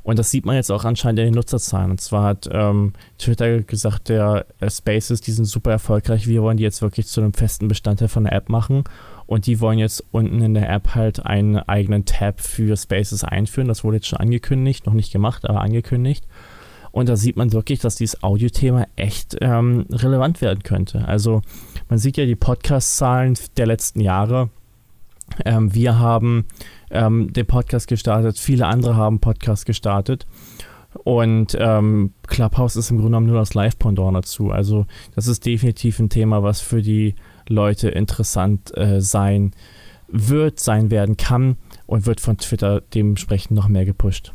Und 0.03 0.19
das 0.19 0.31
sieht 0.31 0.47
man 0.47 0.57
jetzt 0.57 0.71
auch 0.71 0.85
anscheinend 0.85 1.21
in 1.21 1.27
den 1.27 1.35
Nutzerzahlen. 1.35 1.91
Und 1.91 2.01
zwar 2.01 2.25
hat 2.25 2.49
ähm, 2.51 2.95
Twitter 3.19 3.61
gesagt, 3.63 4.09
der 4.09 4.47
äh, 4.61 4.71
Spaces, 4.71 5.21
die 5.21 5.33
sind 5.33 5.45
super 5.45 5.71
erfolgreich. 5.71 6.27
Wir 6.27 6.43
wollen 6.43 6.57
die 6.57 6.63
jetzt 6.63 6.83
wirklich 6.83 7.07
zu 7.07 7.21
einem 7.21 7.35
festen 7.35 7.69
Bestandteil 7.69 8.09
von 8.09 8.25
der 8.25 8.33
App 8.33 8.49
machen. 8.49 8.85
Und 9.27 9.47
die 9.47 9.61
wollen 9.61 9.79
jetzt 9.79 10.05
unten 10.11 10.43
in 10.43 10.55
der 10.55 10.71
App 10.71 10.95
halt 10.95 11.25
einen 11.25 11.59
eigenen 11.59 12.05
Tab 12.05 12.41
für 12.41 12.77
Spaces 12.77 13.23
einführen. 13.23 13.69
Das 13.69 13.85
wurde 13.85 13.99
jetzt 13.99 14.09
schon 14.09 14.19
angekündigt, 14.19 14.87
noch 14.87 14.95
nicht 14.95 15.13
gemacht, 15.13 15.49
aber 15.49 15.61
angekündigt. 15.61 16.27
Und 16.93 17.09
da 17.09 17.17
sieht 17.17 17.37
man 17.37 17.53
wirklich, 17.53 17.79
dass 17.79 17.95
dieses 17.95 18.23
Audiothema 18.23 18.87
echt 18.97 19.37
ähm, 19.41 19.87
relevant 19.91 20.41
werden 20.41 20.63
könnte. 20.63 21.07
Also 21.07 21.43
man 21.89 21.99
sieht 21.99 22.17
ja 22.17 22.27
die 22.27 22.37
Podcast-Zahlen 22.37 23.39
der 23.57 23.67
letzten 23.67 24.01
Jahre. 24.01 24.51
Ähm, 25.45 25.73
wir 25.75 25.99
haben 25.99 26.47
ähm, 26.91 27.33
den 27.33 27.47
Podcast 27.47 27.89
gestartet, 27.89 28.39
viele 28.39 28.67
andere 28.67 28.97
haben 28.97 29.21
Podcast 29.21 29.67
gestartet. 29.67 30.27
Und 31.05 31.57
ähm, 31.59 32.15
Clubhouse 32.27 32.75
ist 32.75 32.91
im 32.91 32.97
Grunde 32.97 33.11
genommen 33.11 33.27
nur 33.29 33.39
das 33.39 33.55
Live-Pendant 33.55 34.17
dazu. 34.17 34.51
Also 34.51 34.87
das 35.15 35.29
ist 35.29 35.47
definitiv 35.47 36.01
ein 36.01 36.09
Thema, 36.09 36.43
was 36.43 36.61
für 36.61 36.83
die 36.83 37.15
Leute 37.49 37.91
interessant 37.91 38.77
äh, 38.77 39.01
sein 39.01 39.53
wird, 40.09 40.59
sein 40.59 40.91
werden 40.91 41.17
kann 41.17 41.57
und 41.87 42.07
wird 42.07 42.21
von 42.21 42.39
Twitter 42.39 42.81
dementsprechend 42.81 43.53
noch 43.53 43.69
mehr 43.69 43.85
gepusht 43.85 44.33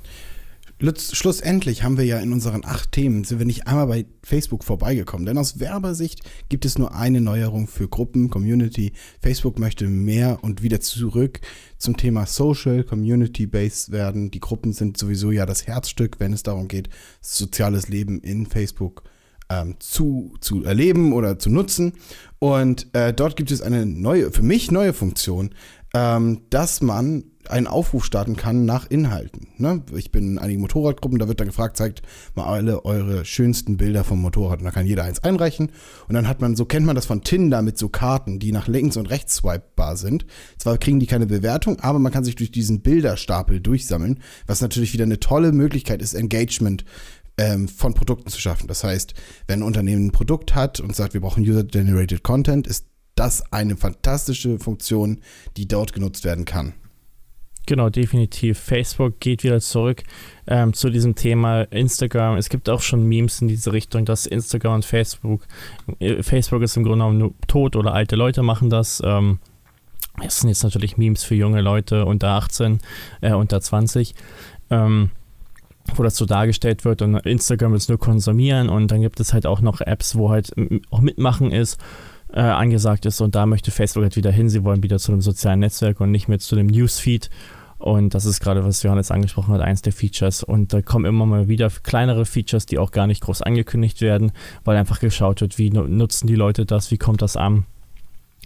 schlussendlich 0.80 1.84
haben 1.84 1.98
wir 1.98 2.04
ja 2.04 2.20
in 2.20 2.34
unseren 2.34 2.66
acht 2.66 2.92
Themen, 2.92 3.24
sind 3.24 3.40
wir 3.40 3.46
nicht 3.46 3.68
einmal 3.68 3.88
bei 3.88 4.06
Facebook 4.24 4.64
vorbeigekommen. 4.64 5.26
Denn 5.26 5.38
aus 5.38 5.60
Werbersicht 5.60 6.22
gibt 6.50 6.66
es 6.66 6.78
nur 6.78 6.94
eine 6.94 7.22
Neuerung 7.22 7.68
für 7.68 7.88
Gruppen, 7.88 8.30
Community. 8.30 8.92
Facebook 9.22 9.58
möchte 9.58 9.88
mehr 9.88 10.40
und 10.44 10.64
wieder 10.64 10.82
zurück 10.82 11.40
zum 11.78 11.96
Thema 11.96 12.26
Social, 12.26 12.84
Community-Based 12.84 13.92
werden. 13.92 14.32
Die 14.32 14.42
Gruppen 14.42 14.74
sind 14.74 14.98
sowieso 14.98 15.32
ja 15.32 15.46
das 15.46 15.66
Herzstück, 15.66 16.20
wenn 16.20 16.34
es 16.34 16.44
darum 16.44 16.68
geht, 16.68 16.90
soziales 17.22 17.88
Leben 17.88 18.20
in 18.20 18.46
Facebook 18.46 19.04
ähm, 19.50 19.76
zu, 19.80 20.34
zu 20.42 20.64
erleben 20.64 21.14
oder 21.14 21.40
zu 21.40 21.50
nutzen. 21.50 21.94
Und 22.40 22.94
äh, 22.94 23.14
dort 23.14 23.36
gibt 23.36 23.52
es 23.52 23.62
eine 23.62 23.86
neue, 23.86 24.32
für 24.32 24.44
mich 24.44 24.72
neue 24.72 24.94
Funktion, 24.94 25.52
ähm, 25.96 26.42
dass 26.50 26.82
man 26.82 27.24
einen 27.48 27.68
Aufruf 27.68 28.04
starten 28.04 28.36
kann 28.36 28.66
nach 28.66 28.90
Inhalten. 28.90 29.48
Ne? 29.58 29.84
Ich 29.96 30.12
bin 30.12 30.32
in 30.32 30.40
einigen 30.40 30.60
Motorradgruppen, 30.60 31.20
da 31.20 31.28
wird 31.28 31.40
dann 31.40 31.48
gefragt, 31.48 31.78
zeigt 31.78 32.02
mal 32.34 32.46
alle 32.46 32.84
eure 32.84 33.24
schönsten 33.24 33.78
Bilder 33.78 34.04
vom 34.04 34.20
Motorrad. 34.20 34.60
Und 34.60 34.66
da 34.66 34.72
kann 34.72 34.86
jeder 34.86 35.04
eins 35.06 35.24
einreichen. 35.24 35.72
Und 36.08 36.16
dann 36.16 36.28
hat 36.28 36.42
man, 36.42 36.56
so 36.58 36.66
kennt 36.66 36.86
man 36.86 36.96
das 36.96 37.06
von 37.06 37.22
Tinder 37.22 37.62
mit 37.62 37.78
so 37.78 37.88
Karten, 37.88 38.40
die 38.40 38.52
nach 38.52 38.68
links 38.68 38.98
und 38.98 39.10
rechts 39.10 39.36
swipebar 39.36 39.96
sind. 39.96 40.26
Zwar 40.58 40.78
kriegen 40.80 41.00
die 41.00 41.06
keine 41.06 41.28
Bewertung, 41.28 41.80
aber 41.80 42.00
man 42.00 42.12
kann 42.12 42.26
sich 42.26 42.36
durch 42.36 42.52
diesen 42.52 42.82
Bilderstapel 42.82 43.62
durchsammeln, 43.62 44.20
was 44.48 44.62
natürlich 44.62 44.92
wieder 44.92 45.06
eine 45.06 45.20
tolle 45.20 45.54
Möglichkeit 45.54 46.02
ist, 46.02 46.14
Engagement 46.14 46.84
ähm, 47.38 47.70
von 47.70 47.94
Produkten 47.94 48.30
zu 48.30 48.42
schaffen. 48.42 48.68
Das 48.68 48.84
heißt, 48.84 49.14
wenn 49.48 49.60
ein 49.60 49.64
Unternehmen 49.64 50.08
ein 50.08 50.12
Produkt 50.12 50.56
hat 50.56 50.82
und 50.82 50.94
sagt, 50.94 51.14
wir 51.14 51.22
brauchen 51.22 51.44
User-Generated 51.44 52.24
Content, 52.24 52.68
ist 52.68 52.86
das 53.16 53.52
eine 53.52 53.78
fantastische 53.78 54.60
Funktion, 54.60 55.22
die 55.58 55.68
dort 55.68 55.94
genutzt 55.94 56.24
werden 56.24 56.46
kann. 56.46 56.74
Genau, 57.68 57.90
definitiv. 57.90 58.60
Facebook 58.60 59.20
geht 59.20 59.44
wieder 59.44 59.60
zurück 59.60 60.04
ähm, 60.46 60.74
zu 60.74 60.92
diesem 60.92 61.16
Thema 61.16 61.64
Instagram. 61.64 62.38
Es 62.38 62.50
gibt 62.50 62.70
auch 62.70 62.82
schon 62.82 63.08
Memes 63.08 63.42
in 63.42 63.48
diese 63.48 63.74
Richtung, 63.74 64.06
dass 64.06 64.28
Instagram 64.28 64.76
und 64.76 64.86
Facebook, 64.86 65.42
äh, 66.00 66.22
Facebook 66.22 66.62
ist 66.62 66.78
im 66.78 66.84
Grunde 66.84 67.00
genommen 67.00 67.18
nur 67.18 67.34
tot 67.48 67.76
oder 67.76 67.94
alte 67.94 68.16
Leute 68.16 68.44
machen 68.44 68.70
das. 68.70 69.02
Ähm, 69.04 69.40
es 70.24 70.40
sind 70.40 70.50
jetzt 70.50 70.64
natürlich 70.64 70.98
Memes 70.98 71.24
für 71.24 71.36
junge 71.36 71.62
Leute 71.62 72.06
unter 72.06 72.30
18, 72.30 72.80
äh, 73.22 73.34
unter 73.34 73.60
20. 73.60 74.14
Ähm, 74.70 75.10
wo 75.94 76.02
das 76.02 76.16
so 76.16 76.26
dargestellt 76.26 76.84
wird 76.84 77.04
und 77.04 77.16
Instagram 77.16 77.76
es 77.76 77.90
nur 77.90 78.00
konsumieren 78.00 78.70
und 78.70 78.90
dann 78.90 79.02
gibt 79.02 79.20
es 79.20 79.34
halt 79.34 79.46
auch 79.46 79.62
noch 79.62 79.82
Apps, 79.82 80.16
wo 80.16 80.32
halt 80.32 80.52
auch 80.90 81.00
mitmachen 81.00 81.52
ist 81.52 81.80
äh, 82.34 82.40
angesagt 82.40 83.06
ist 83.06 83.22
und 83.22 83.36
da 83.36 83.46
möchte 83.46 83.72
Facebook 83.72 84.04
halt 84.04 84.16
wieder 84.16 84.32
hin. 84.32 84.50
Sie 84.50 84.64
wollen 84.64 84.84
wieder 84.84 85.00
zu 85.00 85.12
einem 85.12 85.22
sozialen 85.22 85.60
Netzwerk 85.60 86.02
und 86.02 86.12
nicht 86.12 86.28
mehr 86.28 86.40
zu 86.40 86.56
dem 86.56 86.68
Newsfeed. 86.68 87.30
Und 87.78 88.14
das 88.14 88.26
ist 88.26 88.40
gerade, 88.40 88.64
was 88.64 88.84
Johannes 88.84 89.12
angesprochen 89.12 89.54
hat, 89.54 89.62
eins 89.62 89.82
der 89.82 89.94
Features. 89.94 90.44
Und 90.44 90.74
da 90.74 90.82
kommen 90.82 91.06
immer 91.06 91.26
mal 91.26 91.48
wieder 91.48 91.70
kleinere 91.84 92.26
Features, 92.26 92.66
die 92.66 92.80
auch 92.80 92.92
gar 92.92 93.06
nicht 93.06 93.22
groß 93.22 93.42
angekündigt 93.42 94.02
werden, 94.02 94.32
weil 94.64 94.78
einfach 94.78 95.00
geschaut 95.00 95.42
wird, 95.42 95.58
wie 95.58 95.70
nutzen 95.70 96.28
die 96.28 96.36
Leute 96.36 96.66
das, 96.66 96.90
wie 96.92 96.98
kommt 96.98 97.22
das 97.22 97.36
an, 97.36 97.66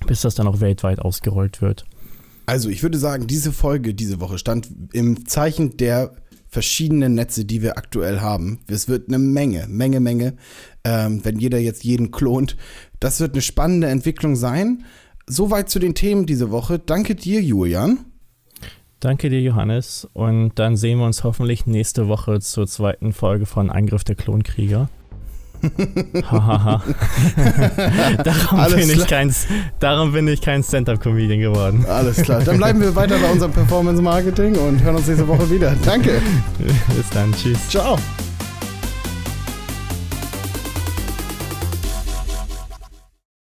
bis 0.08 0.22
das 0.22 0.36
dann 0.36 0.48
auch 0.48 0.60
weltweit 0.60 1.00
ausgerollt 1.00 1.62
wird. 1.62 1.86
Also 2.48 2.70
ich 2.70 2.82
würde 2.82 2.98
sagen, 2.98 3.28
diese 3.28 3.52
Folge 3.52 3.94
diese 3.94 4.20
Woche 4.20 4.40
stand 4.40 4.70
im 4.92 5.28
Zeichen 5.28 5.78
der 5.78 6.14
verschiedenen 6.50 7.16
Netze, 7.16 7.46
die 7.46 7.62
wir 7.62 7.78
aktuell 7.78 8.22
haben. 8.22 8.60
Es 8.68 8.90
wird 8.90 9.08
eine 9.08 9.20
Menge, 9.20 9.68
Menge, 9.70 10.00
Menge. 10.00 10.36
Ähm, 10.84 11.24
wenn 11.24 11.40
jeder 11.40 11.60
jetzt 11.60 11.84
jeden 11.84 12.12
klont, 12.12 12.58
das 13.00 13.20
wird 13.20 13.34
eine 13.34 13.42
spannende 13.42 13.88
Entwicklung 13.88 14.36
sein. 14.36 14.84
Soweit 15.28 15.70
zu 15.70 15.80
den 15.80 15.94
Themen 15.94 16.26
diese 16.26 16.50
Woche. 16.52 16.80
Danke 16.80 17.16
dir, 17.16 17.42
Julian. 17.42 18.00
Danke 19.00 19.30
dir, 19.30 19.42
Johannes. 19.42 20.10
Und 20.14 20.58
dann 20.60 20.76
sehen 20.76 20.98
wir 21.00 21.06
uns 21.06 21.24
hoffentlich 21.24 21.66
nächste 21.66 22.08
Woche 22.08 22.40
zur 22.40 22.68
zweiten 22.68 23.14
Folge 23.14 23.46
von 23.46 23.70
Angriff 23.70 24.04
der 24.04 24.16
Klonkrieger. 24.16 24.90
Hahaha. 26.30 26.82
darum, 28.24 28.76
bin 28.76 28.90
ich 28.90 29.08
kein, 29.08 29.34
darum 29.80 30.12
bin 30.14 30.28
ich 30.28 30.42
kein 30.42 30.64
Stand-Up-Comedian 30.64 31.40
geworden. 31.40 31.86
Alles 31.88 32.22
klar. 32.22 32.42
Dann 32.42 32.58
bleiben 32.58 32.82
wir 32.82 32.96
weiter 32.96 33.18
bei 33.20 33.32
unserem 33.32 33.52
Performance-Marketing 33.52 34.56
und 34.56 34.82
hören 34.84 34.96
uns 34.96 35.08
nächste 35.08 35.28
Woche 35.28 35.50
wieder. 35.50 35.76
Danke. 35.86 36.22
Bis 36.60 37.10
dann. 37.12 37.34
Tschüss. 37.34 37.70
Ciao. 37.70 37.98